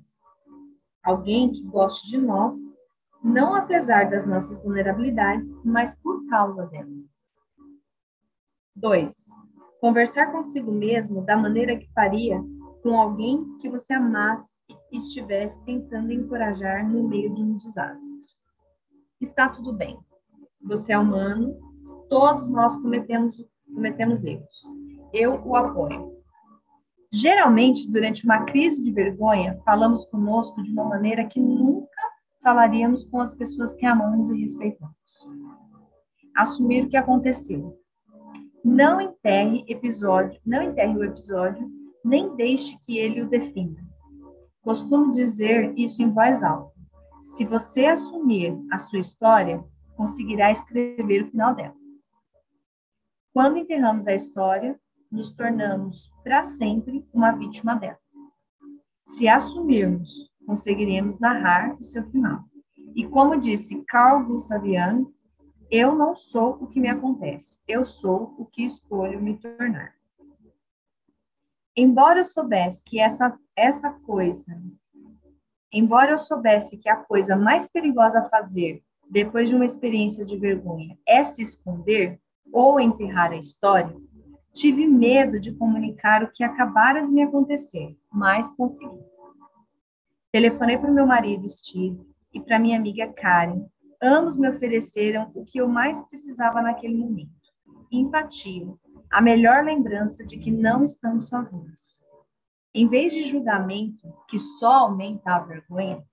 [1.01, 2.53] Alguém que goste de nós
[3.23, 7.09] não apesar das nossas vulnerabilidades, mas por causa delas.
[8.75, 9.13] 2.
[9.79, 12.43] Conversar consigo mesmo da maneira que faria
[12.81, 14.59] com alguém que você amasse
[14.91, 18.19] e estivesse tentando encorajar no meio de um desastre.
[19.21, 19.97] Está tudo bem.
[20.61, 21.57] Você é humano,
[22.09, 23.37] todos nós cometemos,
[23.73, 24.63] cometemos erros.
[25.13, 26.21] Eu o apoio.
[27.13, 32.01] Geralmente, durante uma crise de vergonha, falamos conosco de uma maneira que nunca
[32.41, 35.29] falaríamos com as pessoas que amamos e respeitamos.
[36.35, 37.79] Assumir o que aconteceu.
[38.65, 41.69] Não enterre episódio, não enterre o episódio,
[42.03, 43.79] nem deixe que ele o defina.
[44.63, 46.73] Costumo dizer isso em voz alta.
[47.21, 49.63] Se você assumir a sua história,
[49.95, 51.75] conseguirá escrever o final dela.
[53.31, 54.79] Quando enterramos a história,
[55.13, 57.99] nos tornamos para sempre uma vítima dela.
[59.05, 62.43] Se assumirmos conseguiremos narrar o seu final.
[62.95, 65.07] E como disse Carl Gustav Jung,
[65.69, 69.93] eu não sou o que me acontece, eu sou o que escolho me tornar.
[71.77, 74.59] Embora eu soubesse que essa, essa coisa,
[75.71, 80.37] embora eu soubesse que a coisa mais perigosa a fazer depois de uma experiência de
[80.37, 82.19] vergonha é se esconder
[82.51, 83.95] ou enterrar a história,
[84.53, 89.03] tive medo de comunicar o que acabara de me acontecer, mas consegui.
[90.31, 91.99] Telefonei para o meu marido, Steve,
[92.33, 93.65] e para minha amiga Karen.
[94.01, 97.31] Ambos me ofereceram o que eu mais precisava naquele momento:
[97.91, 98.67] empatia,
[99.11, 102.01] a melhor lembrança de que não estamos sozinhos.
[102.73, 106.03] Em vez de julgamento, que só aumenta a vergonha,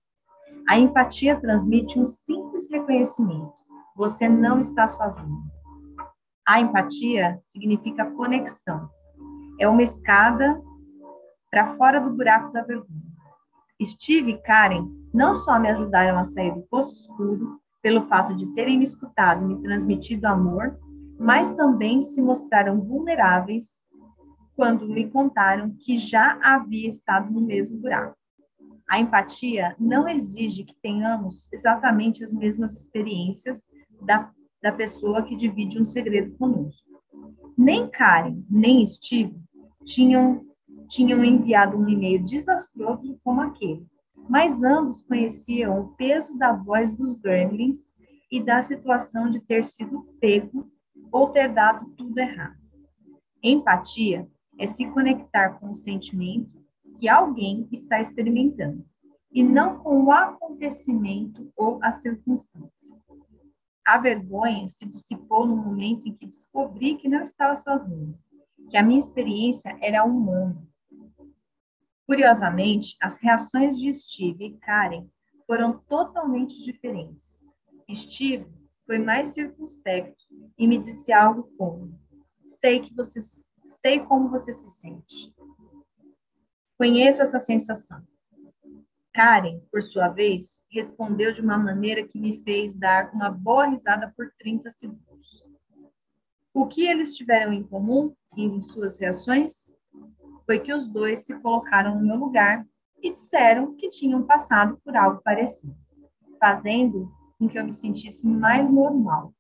[0.68, 3.62] a empatia transmite um simples reconhecimento:
[3.96, 5.59] você não está sozinho.
[6.46, 8.88] A empatia significa conexão.
[9.58, 10.60] É uma escada
[11.50, 13.10] para fora do buraco da vergonha.
[13.82, 18.46] Steve e Karen não só me ajudaram a sair do poço escuro pelo fato de
[18.54, 20.78] terem me escutado e me transmitido amor,
[21.18, 23.84] mas também se mostraram vulneráveis
[24.54, 28.16] quando me contaram que já havia estado no mesmo buraco.
[28.90, 33.66] A empatia não exige que tenhamos exatamente as mesmas experiências
[34.02, 34.30] da,
[34.62, 36.88] da pessoa que divide um segredo conosco.
[37.56, 39.34] Nem Karen, nem Steve
[39.84, 40.46] tinham
[40.88, 43.86] tinham enviado um e-mail desastroso como aquele,
[44.28, 47.94] mas ambos conheciam o peso da voz dos gremlins
[48.30, 50.68] e da situação de ter sido pego
[51.12, 52.58] ou ter dado tudo errado.
[53.40, 56.60] Empatia é se conectar com o sentimento
[56.98, 58.84] que alguém está experimentando
[59.32, 62.96] e não com o acontecimento ou a circunstância.
[63.84, 68.18] A vergonha se dissipou no momento em que descobri que não estava sozinha,
[68.68, 70.62] que a minha experiência era humana.
[72.06, 75.06] Curiosamente, as reações de Steve e Karen
[75.46, 77.40] foram totalmente diferentes.
[77.92, 78.46] Steve
[78.86, 80.24] foi mais circunspecto
[80.58, 81.98] e me disse algo como:
[82.46, 83.20] "Sei que você
[83.64, 85.32] sei como você se sente.
[86.76, 88.02] Conheço essa sensação.
[89.12, 94.12] Karen, por sua vez, respondeu de uma maneira que me fez dar uma boa risada
[94.16, 95.44] por 30 segundos.
[96.54, 99.74] O que eles tiveram em comum em suas reações
[100.46, 102.64] foi que os dois se colocaram no meu lugar
[103.02, 105.76] e disseram que tinham passado por algo parecido,
[106.38, 109.34] fazendo com que eu me sentisse mais normal.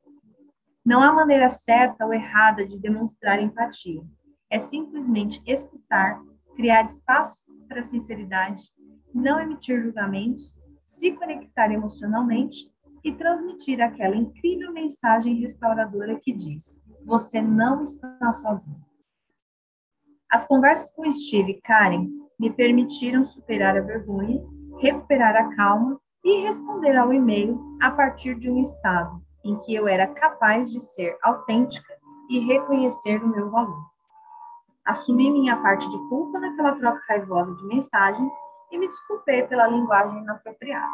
[0.84, 4.02] Não há maneira certa ou errada de demonstrar empatia.
[4.48, 6.20] É simplesmente escutar,
[6.56, 8.62] criar espaço para sinceridade
[9.14, 12.70] não emitir julgamentos, se conectar emocionalmente
[13.02, 18.84] e transmitir aquela incrível mensagem restauradora que diz: você não está sozinho.
[20.30, 22.08] As conversas com Steve e Karen
[22.38, 24.40] me permitiram superar a vergonha,
[24.78, 29.88] recuperar a calma e responder ao e-mail a partir de um estado em que eu
[29.88, 31.94] era capaz de ser autêntica
[32.28, 33.90] e reconhecer o meu valor.
[34.84, 38.32] Assumi minha parte de culpa naquela troca raivosa de mensagens
[38.70, 40.92] e me desculpei pela linguagem inapropriada.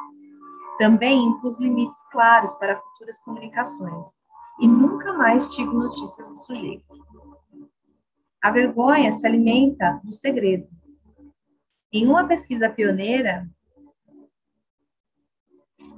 [0.79, 4.27] Também impus limites claros para futuras comunicações
[4.61, 6.85] e nunca mais tive notícias do sujeito.
[8.43, 10.68] A vergonha se alimenta do segredo.
[11.93, 13.49] Em uma pesquisa pioneira,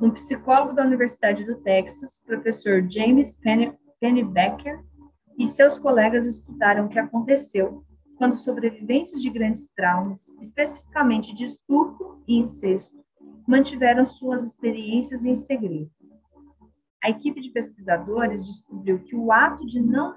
[0.01, 3.39] um psicólogo da Universidade do Texas, professor James
[4.01, 4.85] Pennebaker,
[5.37, 7.85] e seus colegas estudaram o que aconteceu
[8.19, 12.99] quando sobreviventes de grandes traumas, especificamente de estupro e incesto,
[13.47, 15.91] mantiveram suas experiências em segredo.
[17.03, 20.17] A equipe de pesquisadores descobriu que o ato de não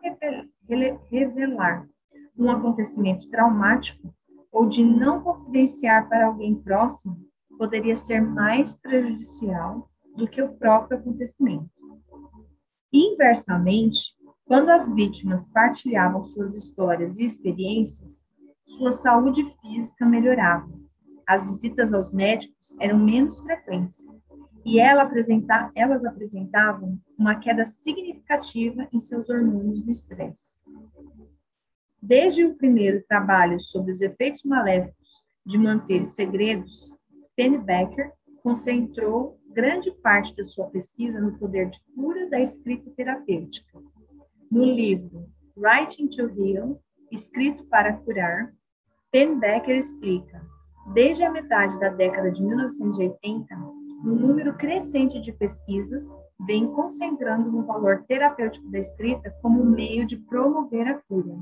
[1.12, 1.88] revelar
[2.36, 4.14] um acontecimento traumático
[4.52, 7.24] ou de não confidenciar para alguém próximo
[7.58, 11.70] poderia ser mais prejudicial do que o próprio acontecimento.
[12.92, 14.16] Inversamente,
[14.52, 18.28] quando as vítimas partilhavam suas histórias e experiências,
[18.66, 20.70] sua saúde física melhorava.
[21.26, 24.02] As visitas aos médicos eram menos frequentes
[24.66, 30.60] e ela apresenta, elas apresentavam uma queda significativa em seus hormônios do estresse.
[32.02, 36.94] Desde o primeiro trabalho sobre os efeitos maléficos de manter segredos,
[37.38, 38.12] Penny Becker
[38.44, 43.80] concentrou grande parte da sua pesquisa no poder de cura da escrita terapêutica
[44.52, 46.78] no livro Writing to Heal,
[47.10, 48.54] Escrito para Curar,
[49.12, 50.46] Ben Becker explica,
[50.94, 56.04] desde a metade da década de 1980, um número crescente de pesquisas
[56.46, 61.38] vem concentrando no valor terapêutico da escrita como meio de promover a cura.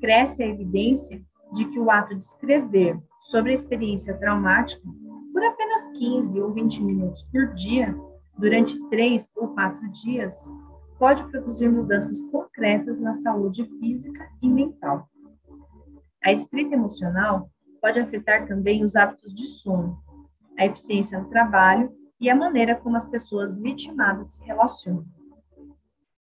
[0.00, 1.22] Cresce a evidência
[1.52, 4.86] de que o ato de escrever sobre a experiência traumática
[5.32, 7.96] por apenas 15 ou 20 minutos por dia,
[8.36, 10.34] durante três ou quatro dias,
[10.98, 15.08] pode produzir mudanças concretas na saúde física e mental.
[16.22, 19.98] A escrita emocional pode afetar também os hábitos de sono,
[20.58, 25.06] a eficiência no trabalho e a maneira como as pessoas vitimadas se relacionam.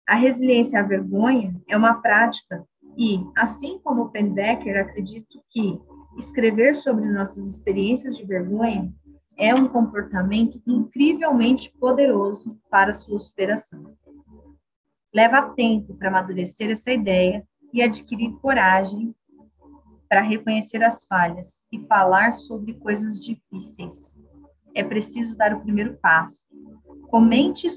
[0.08, 2.66] A resiliência à vergonha é uma prática
[2.98, 5.80] e, assim como Pendecker, acredito que
[6.18, 8.94] escrever sobre nossas experiências de vergonha
[9.38, 13.96] é um comportamento incrivelmente poderoso para sua superação.
[15.14, 19.14] Leva tempo para amadurecer essa ideia e adquirir coragem
[20.10, 24.18] para reconhecer as falhas e falar sobre coisas difíceis.
[24.76, 26.46] É preciso dar o primeiro passo.
[27.10, 27.68] Comente,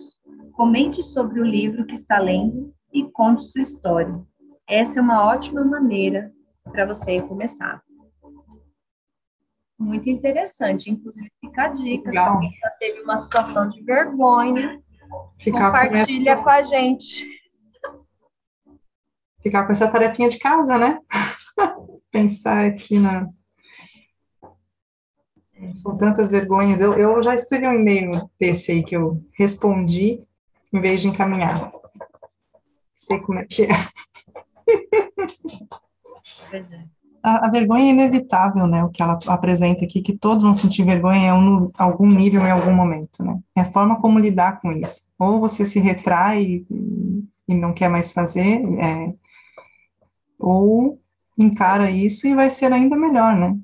[0.52, 4.22] comente sobre o livro que está lendo e conte sua história.
[4.66, 6.32] Essa é uma ótima maneira
[6.64, 7.82] para você começar.
[9.78, 12.24] Muito interessante, inclusive fica a dica, Legal.
[12.24, 14.82] se alguém já teve uma situação de vergonha,
[15.38, 17.26] Ficar Compartilha com, com a gente.
[19.42, 20.98] Ficar com essa tarefinha de casa, né?
[22.10, 23.28] Pensar aqui na.
[25.74, 26.80] São tantas vergonhas.
[26.80, 30.22] Eu, eu já escrevi um e-mail desse aí que eu respondi
[30.72, 31.72] em vez de encaminhar.
[32.94, 33.68] Sei como é que é.
[36.50, 36.95] Pois é
[37.26, 38.84] a, a, vergonha é inevitável, né?
[38.84, 42.52] O que ela apresenta aqui, que todos vão sentir vergonha em um, algum nível, em
[42.52, 43.40] algum momento, né?
[43.56, 45.12] É a forma como lidar com isso.
[45.18, 46.66] Ou você se retrai e,
[47.48, 49.12] e não quer mais fazer, é,
[50.38, 51.00] ou
[51.36, 53.56] encara isso e vai ser ainda melhor, né?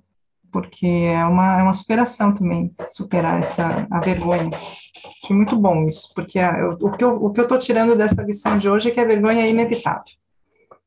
[0.50, 4.50] Porque é uma, é uma superação também, superar essa a vergonha.
[5.22, 6.90] Acho muito bom isso, porque a, eu, o
[7.30, 10.02] que eu estou tirando dessa lição de hoje é que a vergonha é inevitável.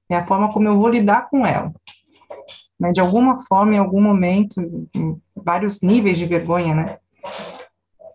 [0.09, 1.73] É a forma como eu vou lidar com ela.
[2.79, 2.91] Né?
[2.91, 4.61] De alguma forma, em algum momento,
[4.95, 6.97] em vários níveis de vergonha, né?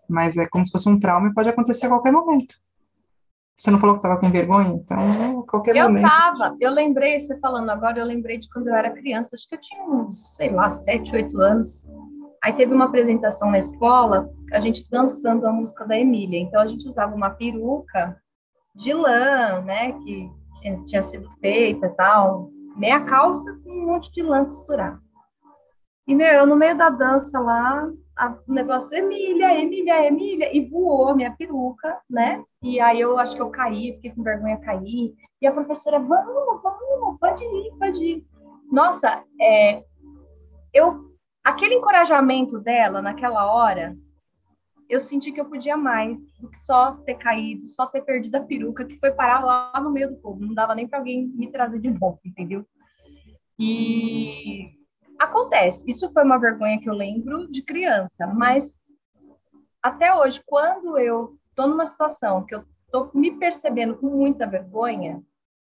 [0.07, 2.55] Mas é como se fosse um trauma e pode acontecer a qualquer momento.
[3.57, 4.69] Você não falou que estava com vergonha?
[4.69, 6.03] Então, qualquer eu momento.
[6.03, 6.57] Eu estava.
[6.59, 9.35] Eu lembrei, você falando agora, eu lembrei de quando eu era criança.
[9.35, 11.87] Acho que eu tinha uns, sei lá, sete, oito anos.
[12.43, 16.39] Aí teve uma apresentação na escola, a gente dançando a música da Emília.
[16.39, 18.19] Então, a gente usava uma peruca
[18.73, 22.49] de lã, né, que tinha, tinha sido feita e tal.
[22.75, 24.99] Meia calça com um monte de lã costurada.
[26.07, 27.87] E, meu, eu no meio da dança lá,
[28.47, 32.43] o negócio, Emília, Emília, Emília, e voou a minha peruca, né?
[32.61, 35.13] E aí eu acho que eu caí, fiquei com vergonha cair.
[35.41, 38.25] E a professora, vamos, vamos, pode ir, pode ir.
[38.71, 39.83] Nossa, é,
[40.73, 41.11] eu,
[41.43, 43.95] aquele encorajamento dela naquela hora,
[44.91, 48.41] eu senti que eu podia mais do que só ter caído, só ter perdido a
[48.41, 50.45] peruca, que foi parar lá no meio do povo.
[50.45, 52.65] Não dava nem para alguém me trazer de volta, entendeu?
[53.57, 54.71] E
[55.21, 58.81] Acontece, isso foi uma vergonha que eu lembro de criança, mas
[59.79, 65.21] até hoje, quando eu estou numa situação que eu estou me percebendo com muita vergonha,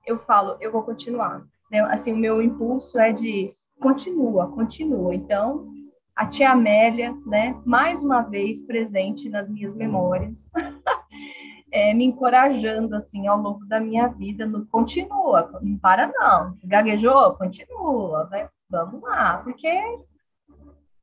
[0.06, 1.48] eu falo, eu vou continuar.
[1.72, 1.80] Né?
[1.80, 3.48] Assim, o meu impulso é de
[3.80, 5.16] continua, continua.
[5.16, 5.74] Então,
[6.18, 10.50] a tia Amélia, né, mais uma vez presente nas minhas memórias,
[11.72, 17.36] é, me encorajando assim ao longo da minha vida, no continua, não para não, gaguejou,
[17.36, 19.70] continua, vai, vamos lá, porque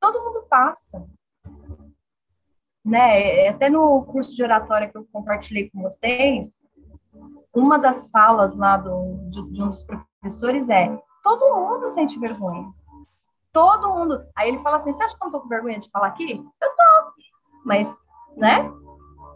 [0.01, 1.07] todo mundo passa.
[2.85, 3.49] Né?
[3.49, 6.61] Até no curso de oratória que eu compartilhei com vocês,
[7.55, 12.69] uma das falas lá do, de, de um dos professores é: todo mundo sente vergonha.
[13.55, 14.27] Todo mundo.
[14.37, 16.45] Aí ele fala assim: você acha que eu não tô com vergonha de falar aqui?
[16.61, 17.13] Eu tô.
[17.65, 17.97] Mas,
[18.37, 18.65] né?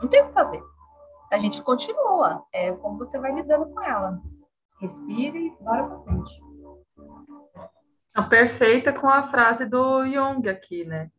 [0.02, 0.60] Não tem o que fazer.
[1.32, 2.44] A gente continua.
[2.52, 4.20] É como você vai lidando com ela.
[4.80, 6.42] Respire e bora pra frente.
[8.28, 11.10] Perfeita com a frase do Jung aqui, né?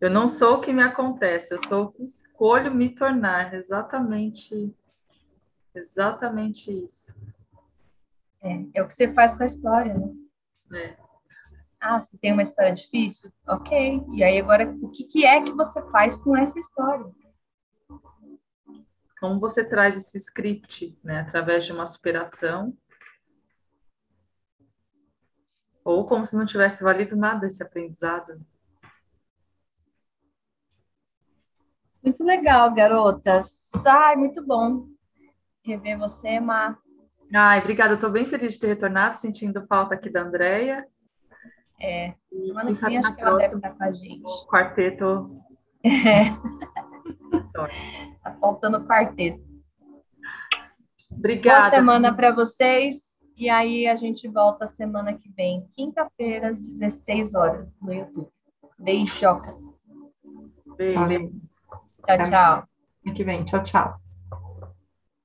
[0.00, 3.52] Eu não sou o que me acontece, eu sou o que escolho me tornar.
[3.54, 4.74] Exatamente,
[5.74, 7.14] exatamente isso.
[8.42, 10.14] É, é o que você faz com a história, né?
[10.72, 11.05] É.
[11.88, 13.30] Ah, você tem uma história difícil?
[13.46, 14.04] Ok.
[14.10, 17.06] E aí agora, o que, que é que você faz com essa história?
[19.20, 21.20] Como você traz esse script, né?
[21.20, 22.76] Através de uma superação
[25.84, 28.44] ou como se não tivesse valido nada esse aprendizado.
[32.02, 33.70] Muito legal, garotas.
[33.86, 34.88] Ai, muito bom
[35.64, 36.76] rever você, Má.
[37.32, 37.94] Ai, obrigada.
[37.94, 40.84] Estou bem feliz de ter retornado, sentindo falta aqui da Andrea.
[41.80, 42.14] É,
[42.44, 44.22] semana que vem acho que ela deve estar com a gente.
[44.48, 45.40] Quarteto.
[45.84, 46.30] É.
[48.22, 49.44] tá faltando quarteto.
[51.10, 51.60] Obrigada.
[51.60, 53.16] Boa semana para vocês.
[53.36, 58.28] E aí a gente volta semana que vem, quinta-feira, às 16 horas, no YouTube.
[58.78, 59.62] Beijos.
[60.76, 61.32] Beijo.
[62.06, 62.68] Tchau, tchau.
[63.02, 63.44] Semana que vem.
[63.44, 64.05] Tchau, tchau.